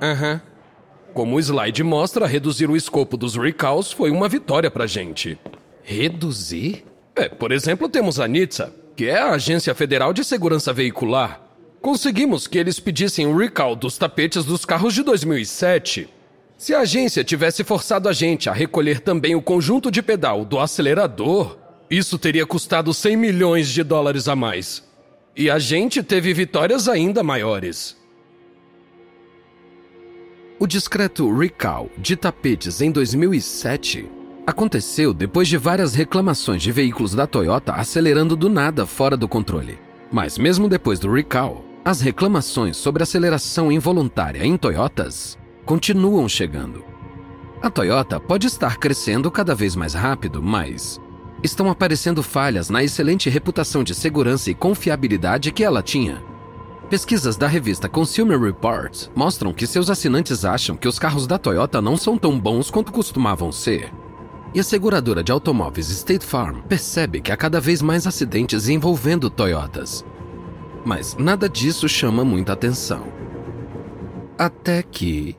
Aham. 0.03 0.33
Uhum. 0.45 0.52
Como 1.15 1.37
o 1.37 1.41
slide 1.41 1.83
mostra, 1.83 2.27
reduzir 2.27 2.71
o 2.71 2.77
escopo 2.77 3.17
dos 3.17 3.37
recalls 3.37 3.93
foi 3.93 4.11
uma 4.11 4.29
vitória 4.29 4.71
pra 4.71 4.87
gente. 4.87 5.39
Reduzir? 5.83 6.85
É, 7.15 7.29
por 7.29 7.53
exemplo, 7.53 7.89
temos 7.89 8.19
a 8.19 8.27
NHTSA, 8.27 8.73
que 8.97 9.07
é 9.07 9.19
a 9.19 9.33
Agência 9.33 9.75
Federal 9.75 10.15
de 10.15 10.25
Segurança 10.25 10.73
Veicular. 10.73 11.43
Conseguimos 11.83 12.47
que 12.47 12.57
eles 12.57 12.81
pedissem 12.81 13.27
o 13.27 13.37
recall 13.37 13.77
dos 13.77 13.99
tapetes 13.99 14.45
dos 14.45 14.65
carros 14.65 14.95
de 14.95 15.03
2007. 15.03 16.09
Se 16.57 16.75
a 16.75 16.81
agência 16.81 17.25
tivesse 17.25 17.63
forçado 17.65 18.09
a 18.09 18.13
gente 18.13 18.49
a 18.49 18.53
recolher 18.53 19.01
também 19.01 19.35
o 19.35 19.43
conjunto 19.43 19.91
de 19.91 20.01
pedal 20.01 20.45
do 20.45 20.61
acelerador, 20.61 21.59
isso 21.91 22.19
teria 22.19 22.47
custado 22.47 22.95
100 22.95 23.17
milhões 23.17 23.69
de 23.69 23.83
dólares 23.83 24.29
a 24.29 24.37
mais. 24.37 24.83
E 25.37 25.51
a 25.51 25.59
gente 25.59 26.03
teve 26.03 26.33
vitórias 26.33 26.89
ainda 26.89 27.23
maiores. 27.23 27.97
O 30.63 30.67
discreto 30.69 31.37
recall 31.37 31.91
de 31.99 32.15
tapetes 32.15 32.81
em 32.81 32.93
2007 32.93 34.09
aconteceu 34.47 35.13
depois 35.13 35.49
de 35.49 35.57
várias 35.57 35.93
reclamações 35.93 36.63
de 36.63 36.71
veículos 36.71 37.17
da 37.17 37.27
Toyota 37.27 37.73
acelerando 37.73 38.37
do 38.37 38.49
nada 38.49 38.87
fora 38.87 39.17
do 39.17 39.27
controle. 39.27 39.77
Mas 40.13 40.39
mesmo 40.39 40.69
depois 40.69 41.01
do 41.01 41.13
recall, 41.13 41.65
as 41.85 42.01
reclamações 42.01 42.77
sobre 42.77 43.03
aceleração 43.03 43.73
involuntária 43.73 44.47
em 44.47 44.57
Toyotas 44.57 45.37
continuam 45.67 46.29
chegando. 46.29 46.85
A 47.61 47.69
Toyota 47.69 48.21
pode 48.21 48.47
estar 48.47 48.77
crescendo 48.77 49.33
cada 49.33 49.57
vez 49.57 49.75
mais 49.75 49.95
rápido, 49.95 50.41
mas 50.41 51.01
estão 51.43 51.69
aparecendo 51.73 52.23
falhas 52.23 52.71
na 52.71 52.85
excelente 52.85 53.29
reputação 53.29 53.83
de 53.83 53.97
segurança 53.97 54.49
e 54.49 54.55
confiabilidade 54.55 55.51
que 55.51 55.65
ela 55.65 55.83
tinha. 55.83 56.23
Pesquisas 56.93 57.39
da 57.39 57.47
revista 57.47 57.89
Consumer 57.89 58.39
Reports 58.39 59.11
mostram 59.17 59.51
que 59.51 59.67
seus 59.67 59.89
assinantes 59.89 60.45
acham 60.45 60.77
que 60.77 60.87
os 60.87 60.99
carros 60.99 61.27
da 61.27 61.39
Toyota 61.39 61.81
não 61.81 61.97
são 61.97 62.19
tão 62.19 62.39
bons 62.39 62.71
quanto 62.71 62.93
costumavam 62.93 63.51
ser. 63.51 63.91
E 64.55 64.61
a 64.61 64.63
seguradora 64.63 65.25
de 65.25 65.33
automóveis 65.33 65.89
State 65.89 66.27
Farm 66.27 66.61
percebe 66.69 67.23
que 67.23 67.33
há 67.33 67.37
cada 67.39 67.59
vez 67.63 67.81
mais 67.81 68.07
acidentes 68.07 68.69
envolvendo 68.69 69.31
Toyotas. 69.31 70.05
Mas 70.85 71.17
nada 71.17 71.49
disso 71.49 71.89
chama 71.89 72.27
muita 72.27 72.53
atenção. 72.53 73.07
Até 74.39 74.83
que. 74.83 75.35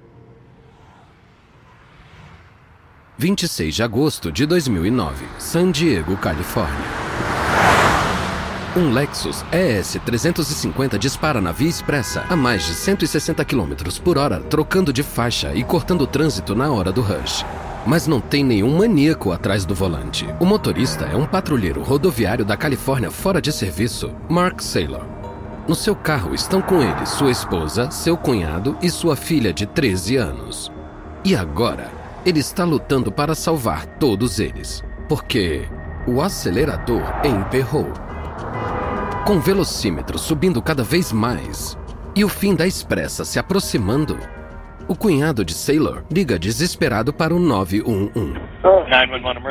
26 3.15 3.75
de 3.75 3.83
agosto 3.83 4.31
de 4.31 4.47
2009, 4.47 5.23
San 5.37 5.69
Diego, 5.69 6.17
Califórnia. 6.17 7.02
Um 8.75 8.91
Lexus 8.91 9.45
ES 9.51 9.99
350 10.03 10.97
dispara 10.97 11.39
na 11.39 11.51
via 11.51 11.69
expressa 11.69 12.25
a 12.27 12.35
mais 12.35 12.65
de 12.65 12.73
160 12.73 13.45
km 13.45 13.73
por 14.03 14.17
hora, 14.17 14.39
trocando 14.39 14.91
de 14.91 15.03
faixa 15.03 15.53
e 15.53 15.63
cortando 15.63 16.01
o 16.01 16.07
trânsito 16.07 16.55
na 16.55 16.71
hora 16.71 16.91
do 16.91 16.99
rush. 16.99 17.45
Mas 17.85 18.07
não 18.07 18.19
tem 18.19 18.43
nenhum 18.43 18.75
maníaco 18.75 19.31
atrás 19.31 19.63
do 19.63 19.75
volante. 19.75 20.27
O 20.39 20.45
motorista 20.45 21.05
é 21.05 21.15
um 21.15 21.27
patrulheiro 21.27 21.83
rodoviário 21.83 22.43
da 22.43 22.57
Califórnia 22.57 23.11
fora 23.11 23.39
de 23.39 23.51
serviço, 23.51 24.11
Mark 24.27 24.59
Saylor. 24.59 25.05
No 25.67 25.75
seu 25.75 25.95
carro 25.95 26.33
estão 26.33 26.59
com 26.59 26.81
ele 26.81 27.05
sua 27.05 27.29
esposa, 27.29 27.91
seu 27.91 28.17
cunhado 28.17 28.75
e 28.81 28.89
sua 28.89 29.15
filha 29.15 29.53
de 29.53 29.67
13 29.67 30.15
anos. 30.15 30.71
E 31.23 31.35
agora, 31.35 31.91
ele 32.25 32.39
está 32.39 32.63
lutando 32.63 33.11
para 33.11 33.35
salvar 33.35 33.85
todos 33.85 34.39
eles, 34.39 34.83
porque 35.07 35.69
o 36.07 36.21
acelerador 36.23 37.03
emperrou 37.23 37.93
com 39.25 39.35
o 39.37 39.39
velocímetro 39.39 40.17
subindo 40.17 40.61
cada 40.61 40.83
vez 40.83 41.11
mais 41.11 41.77
e 42.15 42.23
o 42.23 42.29
fim 42.29 42.55
da 42.55 42.67
expressa 42.67 43.25
se 43.25 43.39
aproximando, 43.39 44.19
o 44.87 44.95
cunhado 44.95 45.45
de 45.45 45.53
Sailor 45.53 46.03
liga 46.11 46.37
desesperado 46.37 47.13
para 47.13 47.33
o 47.33 47.39
911. 47.39 48.33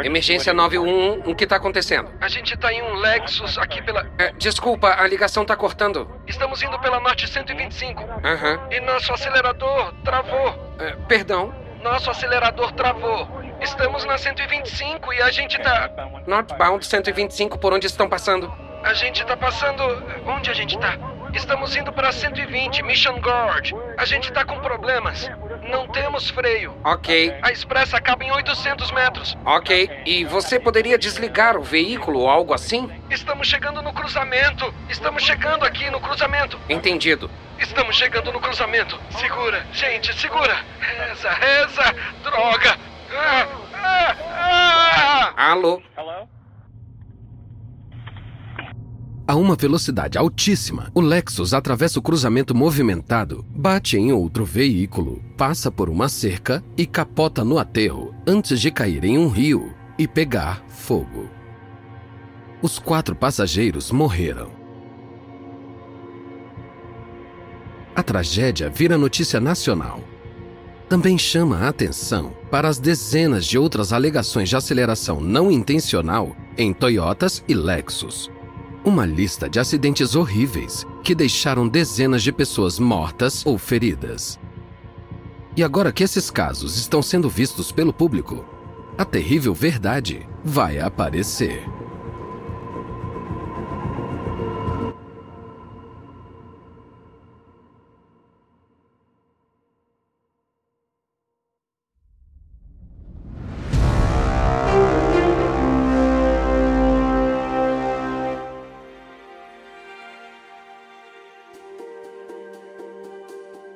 Emergência 0.05 0.53
911, 0.53 1.23
o 1.31 1.35
que 1.35 1.47
tá 1.47 1.57
acontecendo? 1.57 2.11
A 2.21 2.29
gente 2.29 2.57
tá 2.57 2.73
em 2.73 2.83
um 2.83 2.95
Lexus 2.97 3.59
aqui 3.59 3.83
pela. 3.83 4.07
É, 4.19 4.33
desculpa, 4.33 4.95
a 4.97 5.07
ligação 5.07 5.45
tá 5.45 5.57
cortando. 5.57 6.09
Estamos 6.27 6.63
indo 6.63 6.79
pela 6.81 7.01
Norte 7.01 7.27
125. 7.27 8.03
Aham. 8.25 8.61
E 8.71 8.81
nosso 8.81 9.13
acelerador 9.13 9.95
travou. 10.05 10.75
É, 10.79 10.93
perdão. 11.09 11.53
Nosso 11.83 12.11
acelerador 12.11 12.71
travou. 12.73 13.27
Estamos 13.61 14.05
na 14.05 14.19
125 14.19 15.13
e 15.15 15.23
a 15.23 15.31
gente 15.31 15.59
tá. 15.61 15.91
Northbound 16.27 16.85
125, 16.85 17.59
por 17.59 17.73
onde 17.73 17.87
estão 17.87 18.09
passando? 18.09 18.53
A 18.85 18.95
gente 18.95 19.25
tá 19.25 19.37
passando. 19.37 19.83
Onde 20.27 20.51
a 20.51 20.55
gente 20.55 20.79
tá? 20.79 20.97
Estamos 21.35 21.75
indo 21.77 21.91
para 21.93 22.13
120, 22.13 22.83
Mission 22.83 23.19
Gorge. 23.21 23.75
A 23.97 24.05
gente 24.05 24.31
tá 24.33 24.45
com 24.45 24.59
problemas. 24.61 25.31
Não 25.71 25.87
temos 25.89 26.29
freio. 26.29 26.77
Ok, 26.85 27.35
A 27.43 27.51
expressa 27.51 27.97
acaba 27.97 28.23
em 28.25 28.31
800 28.33 28.91
metros. 28.91 29.37
ok. 29.45 29.89
E 30.05 30.25
você 30.25 30.61
poderia 30.61 30.99
desligar 30.99 31.57
o 31.57 31.63
veículo 31.63 32.21
ou 32.21 32.29
algo 32.29 32.53
assim? 32.53 32.91
Estamos 33.09 33.47
chegando 33.49 33.81
no 33.83 33.93
cruzamento. 33.95 34.75
Estamos 34.91 35.23
chegando 35.23 35.65
aqui 35.65 35.89
no 35.91 36.01
cruzamento. 36.01 36.59
Entendido. 36.69 37.31
Estamos 37.59 37.97
chegando 37.97 38.31
no 38.33 38.41
cruzamento. 38.41 38.99
Segura, 39.11 39.65
gente, 39.73 40.13
segura. 40.21 40.59
Reza, 40.81 41.31
reza. 41.31 41.95
Droga. 42.25 42.77
Ah, 43.15 43.47
ah, 43.75 44.17
ah. 45.37 45.51
Alô? 45.53 45.81
A 49.33 49.35
uma 49.35 49.57
velocidade 49.57 50.19
altíssima, 50.19 50.91
o 50.93 51.01
Lexus 51.01 51.55
atravessa 51.55 51.99
o 51.99 52.03
cruzamento 52.03 52.55
movimentado, 52.55 53.43
bate 53.49 53.97
em 53.97 54.13
outro 54.13 54.45
veículo, 54.45 55.23
passa 55.39 55.71
por 55.71 55.89
uma 55.89 56.07
cerca 56.07 56.63
e 56.77 56.85
capota 56.85 57.43
no 57.43 57.59
aterro 57.59 58.15
antes 58.27 58.61
de 58.61 58.71
cair 58.71 59.07
em 59.07 59.17
um 59.17 59.29
rio 59.29 59.73
e 59.99 60.07
pegar 60.07 60.63
fogo. 60.69 61.31
Os 62.61 62.79
quatro 62.79 63.17
passageiros 63.17 63.91
morreram. 63.91 64.51
A 67.97 68.03
tragédia 68.03 68.69
vira 68.69 68.99
notícia 68.99 69.41
nacional. 69.41 70.05
Também 70.91 71.17
chama 71.17 71.57
a 71.61 71.69
atenção 71.71 72.35
para 72.51 72.69
as 72.69 72.79
dezenas 72.79 73.47
de 73.47 73.57
outras 73.57 73.95
alegações 73.95 74.51
de 74.51 74.57
aceleração 74.57 75.23
não 75.23 75.51
intencional 75.51 76.37
em 76.59 76.75
Toyotas 76.75 77.43
e 77.49 77.55
Lexus. 77.55 78.31
Uma 78.85 79.07
lista 79.07 79.49
de 79.49 79.61
acidentes 79.61 80.17
horríveis 80.17 80.85
que 81.05 81.15
deixaram 81.15 81.69
dezenas 81.69 82.21
de 82.21 82.33
pessoas 82.33 82.81
mortas 82.81 83.47
ou 83.47 83.57
feridas. 83.57 84.41
E 85.57 85.63
agora 85.63 85.93
que 85.93 86.03
esses 86.03 86.33
casos 86.33 86.77
estão 86.77 87.01
sendo 87.01 87.31
vistos 87.31 87.71
pelo 87.71 87.93
público, 87.93 88.45
a 88.99 89.05
terrível 89.05 89.55
verdade 89.55 90.29
vai 90.43 90.81
aparecer. 90.81 91.65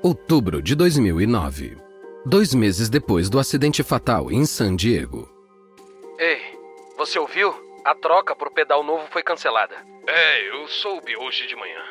Outubro 0.06 0.62
de 0.62 0.76
2009. 0.76 1.76
Dois 2.24 2.54
meses 2.54 2.88
depois 2.88 3.28
do 3.28 3.40
acidente 3.40 3.82
fatal 3.82 4.30
em 4.30 4.46
San 4.46 4.76
Diego. 4.76 5.28
Ei, 6.16 6.40
você 6.96 7.18
ouviu? 7.18 7.52
A 7.84 7.92
troca 7.92 8.36
por 8.36 8.52
pedal 8.52 8.84
novo 8.84 9.04
foi 9.10 9.24
cancelada. 9.24 9.74
É, 10.06 10.48
eu 10.48 10.68
soube 10.68 11.16
hoje 11.16 11.48
de 11.48 11.56
manhã. 11.56 11.82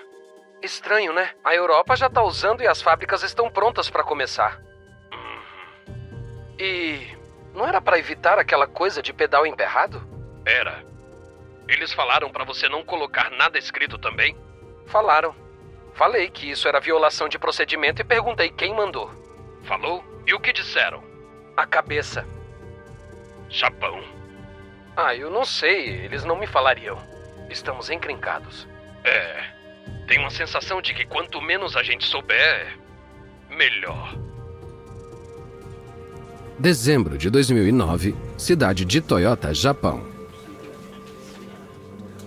Estranho, 0.64 1.12
né? 1.12 1.32
A 1.44 1.54
Europa 1.54 1.94
já 1.98 2.10
tá 2.10 2.24
usando 2.24 2.62
e 2.62 2.68
as 2.68 2.82
fábricas 2.82 3.22
estão 3.22 3.52
prontas 3.52 3.90
para 3.90 4.02
começar. 4.02 4.62
E 6.58 7.06
não 7.54 7.68
era 7.68 7.82
para 7.82 8.00
evitar 8.00 8.40
aquela 8.40 8.66
coisa 8.66 9.02
de 9.02 9.12
pedal 9.12 9.46
emperrado? 9.46 10.02
Era. 10.46 10.86
Eles 11.68 11.92
falaram 11.92 12.30
para 12.30 12.46
você 12.46 12.70
não 12.70 12.82
colocar 12.82 13.30
nada 13.32 13.58
escrito 13.58 13.98
também? 13.98 14.38
Falaram. 14.86 15.36
Falei 15.96 16.30
que 16.30 16.52
isso 16.52 16.68
era 16.68 16.80
violação 16.80 17.30
de 17.30 17.40
procedimento 17.40 18.02
e 18.02 18.06
perguntei 18.06 18.50
quem 18.50 18.76
mandou. 18.76 19.10
Falou? 19.64 20.04
E 20.28 20.34
o 20.34 20.40
que 20.40 20.52
disseram? 20.52 21.02
A 21.56 21.66
cabeça. 21.66 22.28
Japão. 23.50 24.04
Ah, 24.96 25.16
eu 25.16 25.30
não 25.30 25.46
sei, 25.46 25.88
eles 26.04 26.26
não 26.26 26.38
me 26.38 26.48
falariam. 26.48 26.98
Estamos 27.50 27.90
encrencados. 27.90 28.68
É. 29.06 29.44
Tenho 30.08 30.22
uma 30.22 30.30
sensação 30.30 30.82
de 30.82 30.94
que 30.94 31.06
quanto 31.06 31.42
menos 31.42 31.78
a 31.78 31.84
gente 31.84 32.06
souber, 32.06 32.78
melhor. 33.50 34.16
Dezembro 36.60 37.18
de 37.18 37.30
2009, 37.30 38.16
cidade 38.38 38.84
de 38.84 39.02
Toyota, 39.02 39.54
Japão. 39.54 40.15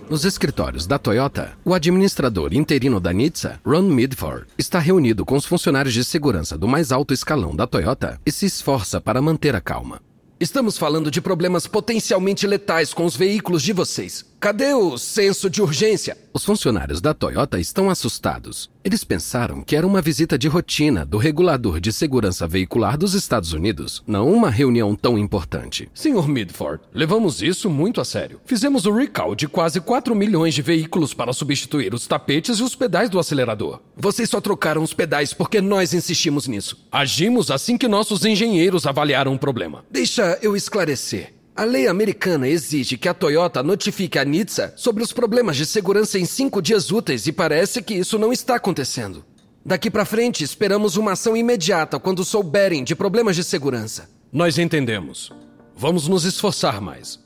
Nos 0.09 0.25
escritórios 0.25 0.87
da 0.87 0.97
Toyota, 0.97 1.55
o 1.63 1.71
administrador 1.71 2.51
interino 2.51 2.99
da 2.99 3.13
NHTSA, 3.13 3.59
Ron 3.63 3.83
Midford, 3.83 4.47
está 4.57 4.79
reunido 4.79 5.23
com 5.23 5.35
os 5.35 5.45
funcionários 5.45 5.93
de 5.93 6.03
segurança 6.03 6.57
do 6.57 6.67
mais 6.67 6.91
alto 6.91 7.13
escalão 7.13 7.55
da 7.55 7.67
Toyota 7.67 8.19
e 8.25 8.31
se 8.31 8.47
esforça 8.47 8.99
para 8.99 9.21
manter 9.21 9.55
a 9.55 9.61
calma. 9.61 10.01
Estamos 10.39 10.79
falando 10.79 11.11
de 11.11 11.21
problemas 11.21 11.67
potencialmente 11.67 12.47
letais 12.47 12.91
com 12.91 13.05
os 13.05 13.15
veículos 13.15 13.61
de 13.61 13.71
vocês. 13.71 14.25
Cadê 14.39 14.73
o 14.73 14.97
senso 14.97 15.49
de 15.49 15.61
urgência? 15.61 16.17
Os 16.33 16.45
funcionários 16.45 17.01
da 17.01 17.13
Toyota 17.13 17.59
estão 17.59 17.89
assustados. 17.89 18.71
Eles 18.85 19.03
pensaram 19.03 19.61
que 19.61 19.75
era 19.75 19.85
uma 19.85 20.01
visita 20.01 20.37
de 20.37 20.47
rotina 20.47 21.05
do 21.05 21.17
regulador 21.17 21.81
de 21.81 21.91
segurança 21.91 22.47
veicular 22.47 22.97
dos 22.97 23.13
Estados 23.13 23.51
Unidos, 23.51 24.01
não 24.07 24.31
uma 24.31 24.49
reunião 24.49 24.95
tão 24.95 25.17
importante. 25.17 25.89
Senhor 25.93 26.25
Midford, 26.29 26.81
levamos 26.93 27.41
isso 27.41 27.69
muito 27.69 27.99
a 27.99 28.05
sério. 28.05 28.39
Fizemos 28.45 28.85
o 28.85 28.93
recall 28.93 29.35
de 29.35 29.45
quase 29.45 29.81
4 29.81 30.15
milhões 30.15 30.55
de 30.55 30.61
veículos 30.61 31.13
para 31.13 31.33
substituir 31.33 31.93
os 31.93 32.07
tapetes 32.07 32.59
e 32.59 32.63
os 32.63 32.75
pedais 32.75 33.09
do 33.09 33.19
acelerador. 33.19 33.81
Vocês 33.97 34.29
só 34.29 34.39
trocaram 34.39 34.81
os 34.81 34.93
pedais 34.93 35.33
porque 35.33 35.59
nós 35.59 35.93
insistimos 35.93 36.47
nisso. 36.47 36.77
Agimos 36.89 37.51
assim 37.51 37.77
que 37.77 37.89
nossos 37.89 38.23
engenheiros 38.23 38.85
avaliaram 38.85 39.33
o 39.33 39.39
problema. 39.39 39.83
Deixa 39.91 40.39
eu 40.41 40.55
esclarecer. 40.55 41.38
A 41.59 41.65
lei 41.65 41.87
americana 41.87 42.47
exige 42.47 42.97
que 42.97 43.09
a 43.09 43.13
Toyota 43.13 43.61
notifique 43.61 44.17
a 44.17 44.23
NHTSA 44.23 44.71
sobre 44.77 45.03
os 45.03 45.11
problemas 45.11 45.57
de 45.57 45.65
segurança 45.65 46.17
em 46.17 46.23
cinco 46.23 46.61
dias 46.61 46.89
úteis 46.89 47.27
e 47.27 47.33
parece 47.33 47.81
que 47.81 47.95
isso 47.95 48.17
não 48.17 48.31
está 48.31 48.55
acontecendo. 48.55 49.25
Daqui 49.65 49.91
para 49.91 50.05
frente, 50.05 50.41
esperamos 50.41 50.95
uma 50.95 51.11
ação 51.11 51.35
imediata 51.35 51.99
quando 51.99 52.23
souberem 52.23 52.81
de 52.81 52.95
problemas 52.95 53.35
de 53.35 53.43
segurança. 53.43 54.09
Nós 54.31 54.57
entendemos. 54.57 55.33
Vamos 55.75 56.07
nos 56.07 56.23
esforçar 56.23 56.79
mais. 56.79 57.19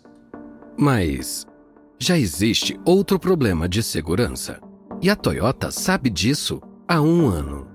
Mas 0.76 1.46
já 2.00 2.17
existe 2.17 2.80
outro 2.84 3.19
problema 3.19 3.69
de 3.69 3.84
segurança. 3.84 4.60
E 5.00 5.12
a 5.12 5.15
Toyota 5.15 5.69
sabe 5.69 6.10
disso 6.10 6.60
há 6.88 7.00
um 7.00 7.28
ano. 7.28 7.72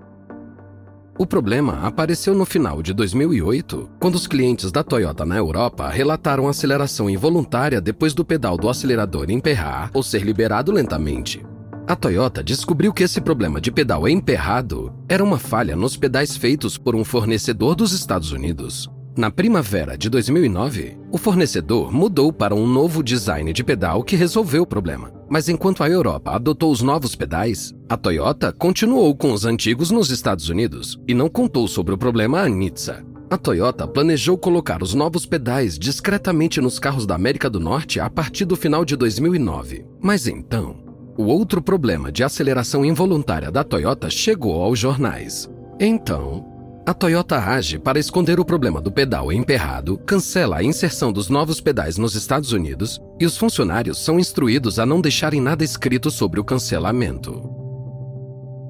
O 1.19 1.27
problema 1.27 1.81
apareceu 1.83 2.33
no 2.33 2.47
final 2.47 2.81
de 2.81 2.95
2008, 2.95 3.91
quando 3.99 4.15
os 4.15 4.29
clientes 4.29 4.71
da 4.71 4.85
Toyota 4.85 5.27
na 5.27 5.37
Europa 5.37 5.89
relataram 5.89 6.47
aceleração 6.47 7.11
involuntária 7.11 7.81
depois 7.81 8.15
do 8.15 8.25
pedal 8.25 8.57
do 8.57 8.69
acelerador 8.69 9.29
emperrar 9.29 9.91
ou 9.93 10.01
ser 10.01 10.23
liberado 10.23 10.71
lentamente. 10.71 11.45
A 11.89 11.97
Toyota 11.97 12.41
descobriu 12.41 12.93
que 12.93 13.03
esse 13.03 13.21
problema 13.21 13.61
de 13.61 13.73
pedal 13.73 14.09
emperrado 14.09 14.95
era 15.09 15.25
uma 15.25 15.41
falha 15.41 15.75
nos 15.75 15.97
pedais 15.97 16.37
feitos 16.37 16.79
por 16.79 16.95
um 16.95 17.05
fornecedor 17.05 17.75
dos 17.75 17.91
Estados 17.91 18.31
Unidos. 18.31 18.89
Na 19.19 19.33
primavera 19.33 19.99
de 19.99 20.09
2009, 20.09 20.97
o 21.11 21.19
fornecedor 21.19 21.93
mudou 21.93 22.33
para 22.33 22.55
um 22.55 22.65
novo 22.65 23.03
design 23.03 23.53
de 23.53 23.65
pedal 23.65 24.05
que 24.05 24.15
resolveu 24.15 24.63
o 24.63 24.67
problema. 24.67 25.13
Mas 25.29 25.49
enquanto 25.49 25.83
a 25.83 25.91
Europa 25.91 26.31
adotou 26.31 26.71
os 26.71 26.83
novos 26.83 27.17
pedais, 27.17 27.75
a 27.89 27.97
Toyota 27.97 28.53
continuou 28.53 29.13
com 29.17 29.33
os 29.33 29.45
antigos 29.45 29.91
nos 29.91 30.13
Estados 30.13 30.49
Unidos 30.49 31.01
e 31.09 31.15
não 31.15 31.29
contou 31.29 31.67
sobre 31.67 31.93
o 31.93 31.99
problema 31.99 32.43
a 32.43 32.49
Nizza. 32.49 33.05
A 33.29 33.37
Toyota 33.37 33.89
planejou 33.89 34.39
colocar 34.39 34.85
os 34.85 34.95
novos 34.95 35.27
pedais 35.27 35.77
discretamente 35.77 36.61
nos 36.61 36.79
carros 36.79 37.05
da 37.05 37.17
América 37.17 37.51
do 37.51 37.59
Norte 37.59 37.99
a 37.99 38.09
partir 38.09 38.45
do 38.45 38.55
final 38.55 38.85
de 38.85 38.95
2009. 38.95 39.85
Mas 40.01 40.29
então, 40.29 40.77
o 41.17 41.25
outro 41.25 41.61
problema 41.61 42.13
de 42.13 42.23
aceleração 42.23 42.85
involuntária 42.85 43.51
da 43.51 43.65
Toyota 43.65 44.09
chegou 44.09 44.63
aos 44.63 44.79
jornais. 44.79 45.51
Então, 45.81 46.58
a 46.89 46.95
Toyota 46.95 47.37
age 47.37 47.79
para 47.79 47.99
esconder 47.99 48.41
o 48.41 48.45
problema 48.47 48.81
do 48.81 48.91
pedal 48.91 49.31
emperrado, 49.31 49.99
cancela 50.07 50.57
a 50.57 50.65
inserção 50.65 51.13
dos 51.13 51.29
novos 51.29 51.61
pedais 51.61 51.99
nos 51.99 52.15
Estados 52.15 52.51
Unidos 52.53 52.99
e 53.21 53.27
os 53.27 53.37
funcionários 53.37 53.99
são 53.99 54.19
instruídos 54.19 54.79
a 54.79 54.87
não 54.87 54.99
deixarem 54.99 55.39
nada 55.39 55.63
escrito 55.63 56.11
sobre 56.11 56.41
o 56.41 56.45
cancelamento. 56.45 57.43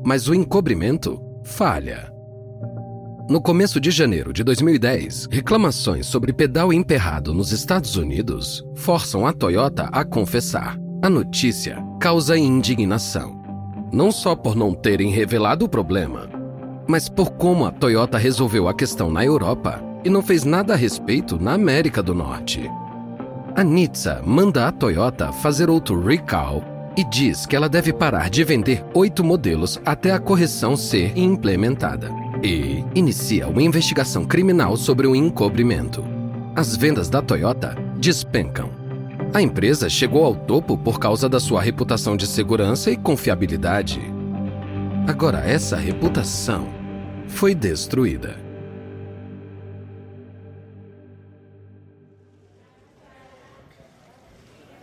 Mas 0.05 0.27
o 0.27 0.35
encobrimento 0.35 1.23
falha. 1.45 2.13
No 3.31 3.41
começo 3.41 3.81
de 3.81 3.93
janeiro 3.93 4.33
de 4.33 4.43
2010, 4.43 5.29
reclamações 5.31 6.09
sobre 6.09 6.33
pedal 6.33 6.73
emperrado 6.73 7.33
nos 7.33 7.53
Estados 7.53 7.95
Unidos 7.95 8.65
forçam 8.75 9.29
a 9.29 9.33
Toyota 9.33 9.85
a 9.93 10.05
confessar. 10.05 10.77
A 11.05 11.09
notícia 11.09 11.81
causa 12.01 12.37
indignação. 12.37 13.41
Não 13.93 14.11
só 14.11 14.35
por 14.35 14.57
não 14.57 14.75
terem 14.75 15.09
revelado 15.13 15.67
o 15.67 15.69
problema, 15.69 16.38
mas 16.89 17.07
por 17.07 17.33
como 17.33 17.67
a 17.67 17.71
Toyota 17.71 18.17
resolveu 18.17 18.67
a 18.67 18.73
questão 18.73 19.11
na 19.11 19.23
Europa 19.23 19.81
e 20.03 20.09
não 20.09 20.23
fez 20.23 20.43
nada 20.43 20.73
a 20.73 20.77
respeito 20.77 21.39
na 21.39 21.53
América 21.53 22.03
do 22.03 22.15
Norte. 22.15 22.69
A 23.55 23.63
Nizza 23.63 24.23
manda 24.25 24.67
a 24.67 24.73
Toyota 24.73 25.31
fazer 25.31 25.69
outro 25.69 26.01
recall 26.01 26.65
e 26.97 27.05
diz 27.05 27.45
que 27.45 27.55
ela 27.55 27.69
deve 27.69 27.93
parar 27.93 28.31
de 28.31 28.43
vender 28.43 28.83
oito 28.95 29.23
modelos 29.23 29.79
até 29.85 30.13
a 30.13 30.19
correção 30.19 30.77
ser 30.77 31.17
implementada. 31.17 32.11
E 32.43 32.85
inicia 32.95 33.49
uma 33.49 33.63
investigação 33.63 34.25
criminal 34.25 34.77
sobre 34.77 35.07
o 35.07 35.15
encobrimento. 35.15 36.05
As 36.57 36.75
vendas 36.75 37.11
da 37.11 37.21
Toyota 37.21 37.77
despencam. 37.99 38.71
A 39.35 39.43
empresa 39.43 39.91
chegou 39.91 40.25
ao 40.25 40.35
topo 40.35 40.79
por 40.79 40.99
causa 40.99 41.29
da 41.29 41.39
sua 41.39 41.61
reputação 41.61 42.17
de 42.17 42.27
segurança 42.27 42.91
e 42.91 42.97
confiabilidade. 42.97 44.01
Agora, 45.07 45.41
essa 45.41 45.77
reputação 45.77 46.78
foi 47.29 47.55
destruída. 47.55 48.37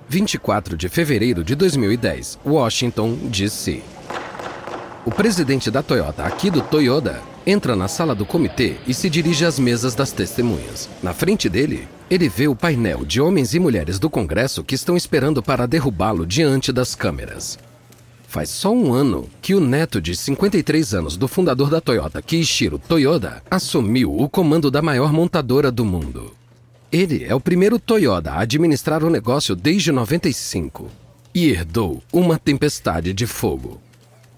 Vinte 0.07 0.35
e 0.35 0.37
quatro 0.37 0.77
de 0.77 0.87
fevereiro 0.87 1.43
de 1.43 1.55
2010, 1.55 2.39
Washington, 2.45 3.15
D.C. 3.23 3.83
O 5.03 5.11
presidente 5.11 5.69
da 5.69 5.83
Toyota, 5.83 6.23
Akido 6.23 6.61
Toyoda, 6.61 7.21
entra 7.45 7.75
na 7.75 7.87
sala 7.87 8.15
do 8.15 8.25
comitê 8.25 8.75
e 8.87 8.93
se 8.93 9.09
dirige 9.09 9.45
às 9.45 9.59
mesas 9.59 9.93
das 9.93 10.11
testemunhas. 10.11 10.89
Na 11.03 11.13
frente 11.13 11.49
dele, 11.49 11.87
ele 12.09 12.29
vê 12.29 12.47
o 12.47 12.55
painel 12.55 13.03
de 13.03 13.19
homens 13.19 13.53
e 13.53 13.59
mulheres 13.59 13.99
do 13.99 14.09
Congresso 14.09 14.63
que 14.63 14.75
estão 14.75 14.95
esperando 14.95 15.43
para 15.43 15.67
derrubá-lo 15.67 16.25
diante 16.25 16.71
das 16.71 16.95
câmeras. 16.95 17.57
Faz 18.35 18.49
só 18.49 18.69
um 18.69 18.93
ano 18.93 19.29
que 19.41 19.55
o 19.55 19.61
neto 19.61 20.01
de 20.01 20.13
53 20.13 20.93
anos 20.93 21.15
do 21.15 21.25
fundador 21.25 21.69
da 21.69 21.79
Toyota, 21.79 22.21
Kiichiro 22.21 22.77
Toyoda, 22.77 23.41
assumiu 23.49 24.13
o 24.13 24.27
comando 24.27 24.69
da 24.69 24.81
maior 24.81 25.13
montadora 25.13 25.71
do 25.71 25.85
mundo. 25.85 26.35
Ele 26.91 27.23
é 27.23 27.33
o 27.33 27.39
primeiro 27.39 27.79
Toyota 27.79 28.33
a 28.33 28.41
administrar 28.41 29.05
o 29.05 29.09
negócio 29.09 29.55
desde 29.55 29.89
95 29.89 30.91
e 31.33 31.47
herdou 31.47 32.03
uma 32.11 32.37
tempestade 32.37 33.13
de 33.13 33.25
fogo. 33.25 33.79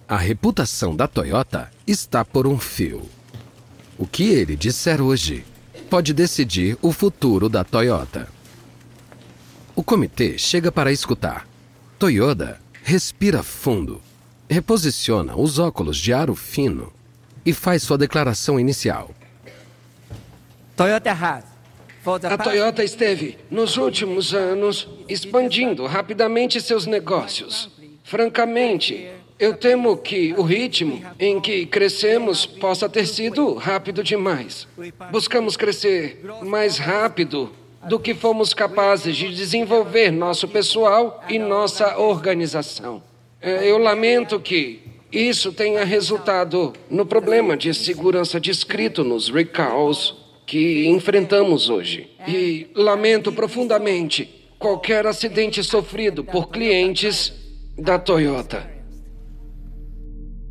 A 0.07 0.15
reputação 0.15 0.95
da 0.95 1.07
Toyota 1.07 1.71
está 1.87 2.23
por 2.23 2.45
um 2.45 2.59
fio. 2.59 3.01
O 3.97 4.05
que 4.05 4.25
ele 4.25 4.55
disser 4.55 5.01
hoje 5.01 5.43
pode 5.89 6.13
decidir 6.13 6.77
o 6.83 6.91
futuro 6.91 7.49
da 7.49 7.63
Toyota. 7.63 8.27
O 9.75 9.81
comitê 9.81 10.37
chega 10.37 10.71
para 10.71 10.91
escutar. 10.91 11.47
Toyota 11.97 12.59
Respira 12.89 13.43
fundo, 13.43 14.01
reposiciona 14.49 15.35
os 15.35 15.59
óculos 15.59 15.97
de 15.97 16.13
aro 16.13 16.33
fino 16.33 16.93
e 17.45 17.51
faz 17.51 17.83
sua 17.83 17.97
declaração 17.97 18.57
inicial. 18.57 19.11
Toyota 20.73 21.11
has. 21.11 21.43
A 22.23 22.37
Toyota 22.37 22.85
esteve, 22.85 23.37
nos 23.51 23.75
últimos 23.75 24.33
anos, 24.33 24.87
expandindo 25.09 25.85
rapidamente 25.85 26.61
seus 26.61 26.85
negócios. 26.85 27.69
Francamente, 28.05 29.09
eu 29.37 29.53
temo 29.53 29.97
que 29.97 30.33
o 30.37 30.41
ritmo 30.41 31.03
em 31.19 31.41
que 31.41 31.65
crescemos 31.65 32.45
possa 32.45 32.87
ter 32.87 33.05
sido 33.05 33.53
rápido 33.55 34.01
demais. 34.01 34.65
Buscamos 35.11 35.57
crescer 35.57 36.23
mais 36.45 36.77
rápido 36.77 37.51
do 37.87 37.99
que 37.99 38.13
fomos 38.13 38.53
capazes 38.53 39.15
de 39.15 39.33
desenvolver 39.33 40.11
nosso 40.11 40.47
pessoal 40.47 41.23
e 41.29 41.39
nossa 41.39 41.97
organização. 41.97 43.01
É, 43.41 43.69
eu 43.69 43.77
lamento 43.77 44.39
que 44.39 44.81
isso 45.11 45.53
tenha 45.53 45.85
resultado 45.85 46.73
no 46.89 47.05
problema 47.05 47.55
de 47.55 47.73
segurança 47.73 48.39
descrito 48.39 49.03
nos 49.03 49.29
recalls 49.29 50.15
que 50.45 50.87
enfrentamos 50.87 51.69
hoje. 51.69 52.09
E 52.27 52.67
lamento 52.75 53.31
profundamente 53.31 54.29
qualquer 54.59 55.05
acidente 55.05 55.63
sofrido 55.63 56.23
por 56.23 56.49
clientes 56.49 57.33
da 57.77 57.99
Toyota. 57.99 58.69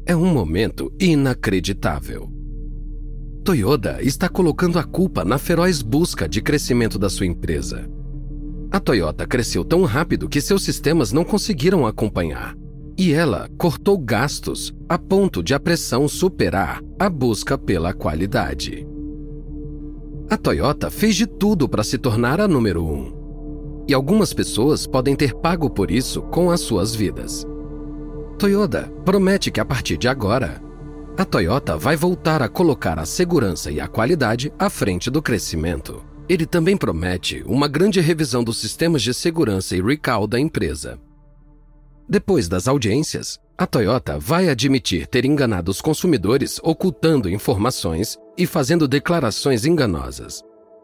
É 0.07 0.15
um 0.15 0.27
momento 0.27 0.93
inacreditável. 1.01 2.36
Toyota 3.47 3.99
está 4.03 4.29
colocando 4.29 4.77
a 4.77 4.83
culpa 4.83 5.25
na 5.25 5.39
feroz 5.39 5.81
busca 5.81 6.29
de 6.29 6.43
crescimento 6.43 6.99
da 6.99 7.09
sua 7.09 7.27
empresa. 7.27 7.89
A 8.73 8.81
Toyota 8.81 9.25
cresceu 9.25 9.65
tão 9.65 9.85
rápido 9.85 10.29
que 10.29 10.41
seus 10.41 10.65
sistemas 10.65 11.13
não 11.13 11.23
conseguiram 11.23 11.87
acompanhar. 11.87 12.57
E 12.99 13.13
ela 13.13 13.49
cortou 13.57 13.97
gastos 13.99 14.75
a 14.89 14.99
ponto 14.99 15.45
de 15.45 15.55
a 15.55 15.61
pressão 15.61 16.09
superar 16.09 16.83
a 16.99 17.09
busca 17.09 17.57
pela 17.57 17.95
qualidade. 17.95 18.85
A 20.29 20.37
Toyota 20.37 20.91
fez 20.91 21.15
de 21.15 21.29
tudo 21.29 21.69
para 21.69 21.85
se 21.85 21.99
tornar 21.99 22.41
a 22.41 22.49
número 22.49 22.85
um. 22.85 23.85
E 23.87 23.95
algumas 23.95 24.33
pessoas 24.33 24.89
podem 24.89 25.15
ter 25.15 25.33
pago 25.33 25.71
por 25.71 25.93
isso 25.93 26.21
com 26.21 26.51
as 26.51 26.63
suas 26.63 26.97
vidas. 26.97 27.47
Toyota 28.41 28.93
promete 29.05 29.53
que 29.53 29.61
a 29.61 29.65
partir 29.65 29.97
de 29.97 30.09
agora 30.09 30.66
a 31.19 31.25
Toyota 31.25 31.79
vai 31.79 31.97
voltar 31.97 32.43
a 32.43 32.49
colocar 32.49 32.99
a 32.99 33.07
segurança 33.07 33.71
e 33.71 33.81
a 33.81 33.89
qualidade 33.89 34.53
à 34.59 34.69
frente 34.69 35.11
do 35.11 35.23
crescimento. 35.23 36.05
Ele 36.29 36.45
também 36.45 36.77
promete 36.77 37.43
uma 37.47 37.67
grande 37.67 38.01
revisão 38.01 38.45
dos 38.45 38.59
sistemas 38.59 39.01
de 39.01 39.15
segurança 39.15 39.75
e 39.75 39.81
recall 39.81 40.27
da 40.27 40.39
empresa. 40.39 40.99
Depois 42.07 42.49
das 42.49 42.69
audiências, 42.69 43.39
a 43.57 43.67
Toyota 43.67 44.19
vai 44.19 44.51
admitir 44.51 45.07
ter 45.07 45.25
enganado 45.25 45.71
os 45.71 45.81
consumidores 45.81 46.61
ocultando 46.63 47.31
informações 47.31 48.19
e 48.37 48.47
fazendo 48.47 48.87
declarações 48.87 49.65
enganosas. 49.65 50.43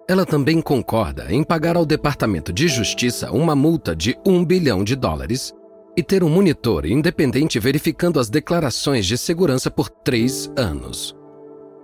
Ela 0.08 0.24
também 0.24 0.62
concorda 0.62 1.26
em 1.30 1.44
pagar 1.44 1.76
ao 1.76 1.84
Departamento 1.84 2.52
de 2.52 2.68
Justiça 2.68 3.30
uma 3.30 3.54
multa 3.54 3.94
de 3.94 4.16
um 4.26 4.42
bilhão 4.44 4.82
de 4.82 4.96
dólares 4.96 5.52
e 5.97 6.03
ter 6.03 6.24
um 6.24 6.28
monitor 6.28 6.86
independente 6.86 7.59
verificando 7.59 8.18
as 8.18 8.30
declarações 8.30 9.07
de 9.07 9.18
segurança 9.18 9.70
por 9.70 9.88
três 9.88 10.51
anos. 10.57 11.14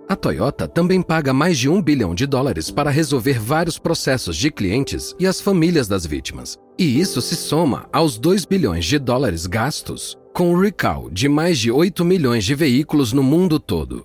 A 0.07 0.15
Toyota 0.15 0.67
também 0.67 1.03
paga 1.03 1.31
mais 1.31 1.55
de 1.55 1.69
um 1.69 1.79
bilhão 1.79 2.15
de 2.15 2.25
dólares 2.25 2.71
para 2.71 2.89
resolver 2.89 3.39
vários 3.39 3.77
processos 3.77 4.35
de 4.35 4.49
clientes 4.49 5.15
e 5.19 5.27
as 5.27 5.39
famílias 5.39 5.87
das 5.87 6.03
vítimas. 6.03 6.57
E 6.79 6.99
isso 6.99 7.21
se 7.21 7.35
soma 7.35 7.87
aos 7.93 8.17
2 8.17 8.45
bilhões 8.45 8.85
de 8.85 8.97
dólares 8.97 9.45
gastos 9.45 10.17
com 10.33 10.51
o 10.51 10.59
recall 10.59 11.11
de 11.11 11.29
mais 11.29 11.59
de 11.59 11.71
8 11.71 12.03
milhões 12.03 12.43
de 12.43 12.55
veículos 12.55 13.13
no 13.13 13.21
mundo 13.21 13.59
todo. 13.59 14.03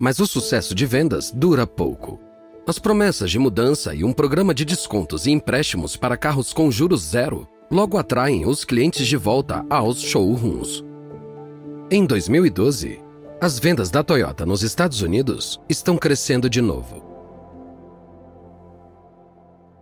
Mas 0.00 0.18
o 0.18 0.26
sucesso 0.26 0.74
de 0.74 0.84
vendas 0.84 1.30
dura 1.30 1.64
pouco. 1.64 2.18
As 2.66 2.80
promessas 2.80 3.30
de 3.30 3.38
mudança 3.38 3.94
e 3.94 4.02
um 4.02 4.12
programa 4.12 4.52
de 4.52 4.64
descontos 4.64 5.26
e 5.26 5.30
empréstimos 5.30 5.96
para 5.96 6.16
carros 6.16 6.52
com 6.52 6.72
juros 6.72 7.02
zero 7.02 7.46
logo 7.70 7.98
atraem 7.98 8.46
os 8.46 8.64
clientes 8.64 9.06
de 9.06 9.16
volta 9.16 9.64
aos 9.68 10.00
showrooms. 10.00 10.84
Em 11.90 12.04
2012, 12.04 13.00
as 13.40 13.58
vendas 13.58 13.90
da 13.90 14.02
Toyota 14.02 14.44
nos 14.44 14.62
Estados 14.62 15.00
Unidos 15.00 15.60
estão 15.68 15.96
crescendo 15.96 16.50
de 16.50 16.60
novo. 16.60 17.02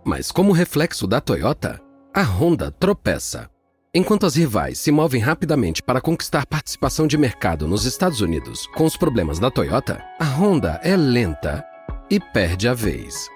Mas, 0.05 0.31
como 0.31 0.53
reflexo 0.53 1.05
da 1.05 1.19
Toyota, 1.19 1.81
a 2.13 2.23
Honda 2.23 2.71
tropeça. 2.71 3.49
Enquanto 3.93 4.25
as 4.25 4.35
rivais 4.35 4.79
se 4.79 4.91
movem 4.91 5.19
rapidamente 5.19 5.81
para 5.81 5.99
conquistar 5.99 6.45
participação 6.45 7.07
de 7.07 7.17
mercado 7.17 7.67
nos 7.67 7.85
Estados 7.85 8.21
Unidos 8.21 8.67
com 8.75 8.85
os 8.85 8.95
problemas 8.95 9.39
da 9.39 9.49
Toyota, 9.49 10.03
a 10.19 10.25
Honda 10.25 10.79
é 10.83 10.95
lenta 10.95 11.65
e 12.09 12.19
perde 12.19 12.67
a 12.67 12.73
vez. 12.73 13.27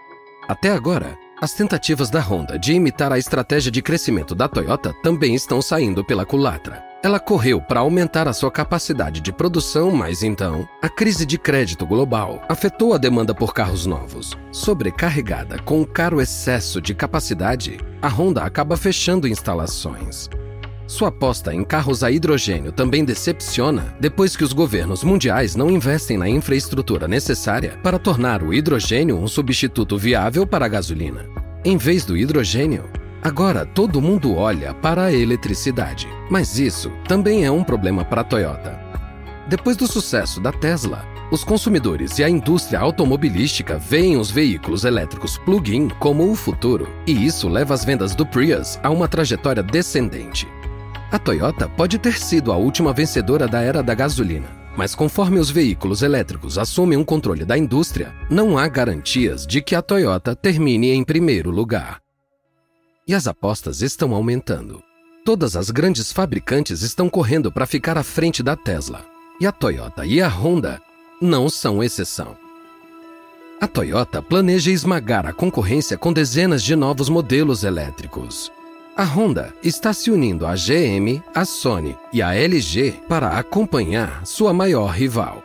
Até 0.47 0.72
agora, 0.72 1.18
as 1.42 1.54
tentativas 1.54 2.12
da 2.12 2.22
Honda 2.22 2.60
de 2.60 2.74
imitar 2.74 3.12
a 3.12 3.18
estratégia 3.18 3.72
de 3.72 3.82
crescimento 3.82 4.36
da 4.36 4.48
Toyota 4.48 4.94
também 5.02 5.34
estão 5.34 5.60
saindo 5.60 6.06
pela 6.06 6.24
culatra. 6.24 6.84
Ela 7.04 7.20
correu 7.20 7.60
para 7.60 7.80
aumentar 7.80 8.28
a 8.28 8.34
sua 8.34 8.52
capacidade 8.52 9.22
de 9.22 9.34
produção, 9.34 9.89
mas 9.89 10.22
então, 10.22 10.70
a 10.84 10.88
crise 10.88 11.26
de 11.26 11.39
crédito 11.39 11.84
global 11.84 12.44
afetou 12.48 12.94
a 12.94 12.98
demanda 13.00 13.34
por 13.34 13.56
carros 13.56 13.88
novos. 13.88 14.38
Sobrecarregada 14.52 15.58
com 15.64 15.82
um 15.82 15.84
caro 15.84 16.22
excesso 16.22 16.80
de 16.80 16.94
capacidade, 16.94 17.80
a 18.00 18.08
Honda 18.08 18.44
acaba 18.44 18.78
fechando 18.78 19.28
instalações. 19.28 20.30
Sua 20.92 21.08
aposta 21.08 21.56
em 21.56 21.64
carros 21.64 22.04
a 22.04 22.12
hidrogênio 22.12 22.70
também 22.70 23.06
decepciona 23.06 23.96
depois 23.98 24.36
que 24.36 24.44
os 24.44 24.52
governos 24.52 25.06
mundiais 25.06 25.56
não 25.56 25.72
investem 25.72 26.18
na 26.18 26.28
infraestrutura 26.28 27.08
necessária 27.08 27.80
para 27.82 27.98
tornar 27.98 28.44
o 28.44 28.54
hidrogênio 28.54 29.18
um 29.18 29.26
substituto 29.26 29.98
viável 29.98 30.46
para 30.46 30.66
a 30.66 30.68
gasolina. 30.68 31.30
Em 31.64 31.78
vez 31.78 32.04
do 32.04 32.18
hidrogênio, 32.18 32.89
agora 33.24 33.66
todo 33.66 34.02
mundo 34.02 34.36
olha 34.36 34.74
para 34.74 35.06
a 35.06 35.14
eletricidade. 35.14 36.10
Mas 36.30 36.60
isso 36.60 36.92
também 37.08 37.46
é 37.46 37.50
um 37.50 37.64
problema 37.64 38.04
para 38.04 38.20
a 38.20 38.26
Toyota. 38.26 38.78
Depois 39.48 39.78
do 39.78 39.88
sucesso 39.88 40.42
da 40.42 40.52
Tesla, 40.52 41.06
os 41.32 41.46
consumidores 41.46 42.20
e 42.20 42.24
a 42.26 42.30
indústria 42.30 42.82
automobilística 42.82 43.78
veem 43.78 44.18
os 44.18 44.30
veículos 44.30 44.84
elétricos 44.84 45.38
plug-in 45.38 45.88
como 46.02 46.30
o 46.30 46.36
futuro, 46.36 46.89
e 47.08 47.26
isso 47.26 47.48
leva 47.48 47.74
as 47.74 47.86
vendas 47.86 48.14
do 48.14 48.26
Prius 48.26 48.78
a 48.84 48.89
uma 48.89 49.08
trajetória 49.08 49.64
descendente. 49.64 50.46
A 51.12 51.20
Toyota 51.20 51.68
pode 51.68 51.99
ter 51.99 52.18
sido 52.18 52.53
a 52.53 52.55
última 52.55 52.93
vencedora 52.93 53.45
da 53.45 53.59
era 53.59 53.84
da 53.84 53.93
gasolina, 53.93 54.47
mas 54.78 54.95
conforme 54.95 55.39
os 55.39 55.49
veículos 55.49 56.03
elétricos 56.03 56.57
assumem 56.57 56.97
um 56.97 57.03
controle 57.03 57.43
da 57.43 57.57
indústria, 57.57 58.16
não 58.30 58.57
há 58.57 58.66
garantias 58.70 59.45
de 59.45 59.62
que 59.62 59.76
a 59.76 59.82
Toyota 59.82 60.34
termine 60.34 60.89
em 60.91 61.03
primeiro 61.03 61.51
lugar. 61.51 61.99
E 63.05 63.14
as 63.14 63.28
apostas 63.28 63.82
estão 63.82 64.16
aumentando. 64.16 64.82
Todas 65.26 65.57
as 65.57 65.70
grandes 65.70 66.14
fabricantes 66.14 66.82
estão 66.82 67.09
correndo 67.09 67.51
para 67.51 67.66
ficar 67.66 67.97
à 67.97 68.03
frente 68.03 68.41
da 68.41 68.55
Tesla, 68.55 69.05
e 69.38 69.45
a 69.45 69.51
Toyota 69.51 70.05
e 70.05 70.22
a 70.22 70.30
Honda 70.30 70.82
não 71.22 71.49
são 71.49 71.84
exceção. 71.84 72.38
A 73.59 73.68
Toyota 73.68 74.22
planeja 74.22 74.72
esmagar 74.72 75.28
a 75.28 75.34
concorrência 75.34 75.97
com 75.97 76.14
dezenas 76.14 76.64
de 76.64 76.74
novos 76.74 77.09
modelos 77.09 77.66
elétricos. 77.66 78.49
A 78.96 79.06
Honda 79.06 79.54
está 79.64 79.94
se 79.94 80.12
unindo 80.12 80.46
à 80.46 80.54
GM, 80.54 81.24
à 81.34 81.46
Sony 81.46 81.98
e 82.12 82.22
à 82.22 82.36
LG 82.36 82.96
para 83.08 83.30
acompanhar 83.30 84.26
sua 84.26 84.54
maior 84.54 84.88
rival. 84.88 85.42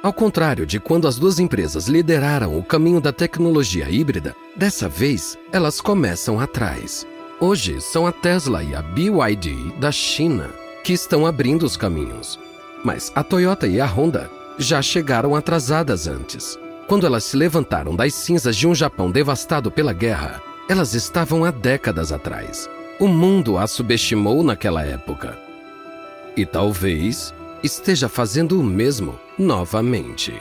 Ao 0.00 0.12
contrário 0.12 0.64
de 0.64 0.78
quando 0.78 1.08
as 1.08 1.18
duas 1.18 1.40
empresas 1.40 1.88
lideraram 1.88 2.56
o 2.56 2.62
caminho 2.62 3.00
da 3.00 3.12
tecnologia 3.12 3.90
híbrida, 3.90 4.36
dessa 4.54 4.88
vez 4.88 5.36
elas 5.50 5.80
começam 5.80 6.38
atrás. 6.38 7.04
Hoje 7.40 7.80
são 7.80 8.06
a 8.06 8.12
Tesla 8.12 8.62
e 8.62 8.72
a 8.72 8.82
BYD 8.82 9.72
da 9.80 9.90
China 9.90 10.48
que 10.84 10.92
estão 10.92 11.26
abrindo 11.26 11.64
os 11.64 11.76
caminhos. 11.76 12.38
Mas 12.84 13.10
a 13.16 13.24
Toyota 13.24 13.66
e 13.66 13.80
a 13.80 13.86
Honda 13.86 14.30
já 14.56 14.80
chegaram 14.80 15.34
atrasadas 15.34 16.06
antes. 16.06 16.56
Quando 16.86 17.04
elas 17.04 17.24
se 17.24 17.36
levantaram 17.36 17.96
das 17.96 18.14
cinzas 18.14 18.56
de 18.56 18.66
um 18.66 18.74
Japão 18.74 19.10
devastado 19.10 19.70
pela 19.70 19.92
guerra, 19.92 20.40
elas 20.68 20.92
estavam 20.92 21.44
há 21.44 21.50
décadas 21.50 22.12
atrás. 22.12 22.68
O 23.00 23.08
mundo 23.08 23.56
as 23.56 23.70
subestimou 23.70 24.42
naquela 24.42 24.82
época. 24.82 25.38
E 26.36 26.44
talvez 26.44 27.34
esteja 27.62 28.08
fazendo 28.08 28.60
o 28.60 28.62
mesmo 28.62 29.18
novamente. 29.38 30.34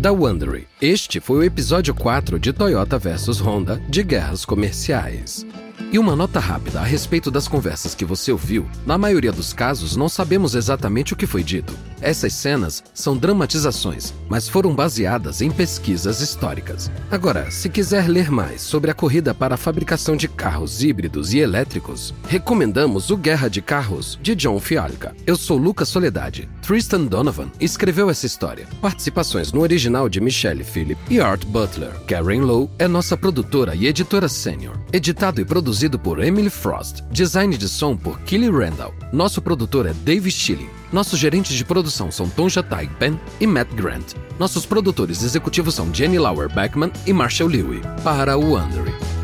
Da 0.00 0.10
Wondery, 0.10 0.66
este 0.80 1.20
foi 1.20 1.36
o 1.36 1.42
episódio 1.42 1.94
4 1.94 2.38
de 2.38 2.54
Toyota 2.54 2.98
vs 2.98 3.38
Honda 3.38 3.76
de 3.86 4.02
Guerras 4.02 4.46
Comerciais. 4.46 5.44
E 5.92 5.98
uma 5.98 6.14
nota 6.14 6.38
rápida 6.38 6.80
a 6.80 6.84
respeito 6.84 7.32
das 7.32 7.48
conversas 7.48 7.96
que 7.96 8.04
você 8.04 8.30
ouviu: 8.30 8.64
na 8.86 8.96
maioria 8.96 9.32
dos 9.32 9.52
casos, 9.52 9.96
não 9.96 10.08
sabemos 10.08 10.54
exatamente 10.54 11.12
o 11.12 11.16
que 11.16 11.26
foi 11.26 11.42
dito. 11.42 11.76
Essas 12.00 12.32
cenas 12.32 12.82
são 12.94 13.16
dramatizações, 13.16 14.14
mas 14.28 14.48
foram 14.48 14.74
baseadas 14.74 15.42
em 15.42 15.50
pesquisas 15.50 16.20
históricas. 16.20 16.90
Agora, 17.10 17.50
se 17.50 17.68
quiser 17.68 18.08
ler 18.08 18.30
mais 18.30 18.62
sobre 18.62 18.90
a 18.90 18.94
corrida 18.94 19.34
para 19.34 19.56
a 19.56 19.58
fabricação 19.58 20.16
de 20.16 20.28
carros 20.28 20.82
híbridos 20.82 21.34
e 21.34 21.40
elétricos, 21.40 22.14
recomendamos 22.28 23.10
o 23.10 23.16
Guerra 23.16 23.48
de 23.48 23.60
Carros, 23.60 24.18
de 24.22 24.34
John 24.34 24.60
Fialka. 24.60 25.14
Eu 25.26 25.36
sou 25.36 25.58
Lucas 25.58 25.88
Soledade. 25.88 26.48
Tristan 26.62 27.04
Donovan 27.04 27.50
escreveu 27.60 28.08
essa 28.08 28.26
história. 28.26 28.66
Participações 28.80 29.52
no 29.52 29.60
original 29.60 29.89
de 30.08 30.20
Michelle 30.20 30.62
Phillip 30.62 30.98
e 31.10 31.20
Art 31.20 31.44
Butler. 31.46 31.90
Karen 32.06 32.40
Lowe 32.40 32.70
é 32.78 32.86
nossa 32.86 33.16
produtora 33.16 33.74
e 33.74 33.86
editora 33.86 34.28
sênior. 34.28 34.78
Editado 34.92 35.40
e 35.40 35.44
produzido 35.44 35.98
por 35.98 36.22
Emily 36.22 36.48
Frost. 36.48 37.02
Design 37.10 37.56
de 37.56 37.68
som 37.68 37.96
por 37.96 38.20
Kelly 38.20 38.48
Randall. 38.50 38.94
Nosso 39.12 39.42
produtor 39.42 39.86
é 39.86 39.92
Dave 39.92 40.30
Schilling. 40.30 40.70
Nossos 40.92 41.18
gerentes 41.18 41.56
de 41.56 41.64
produção 41.64 42.10
são 42.10 42.28
Tom 42.28 42.48
Jatai 42.48 42.88
Ben 42.98 43.18
e 43.40 43.46
Matt 43.46 43.72
Grant. 43.74 44.14
Nossos 44.38 44.64
produtores 44.64 45.22
executivos 45.22 45.74
são 45.74 45.92
Jenny 45.92 46.18
Lauer 46.18 46.52
Beckman 46.52 46.92
e 47.06 47.12
Marshall 47.12 47.50
Lewy. 47.50 47.80
Para 48.02 48.36
o 48.36 48.52
Wondering. 48.52 49.19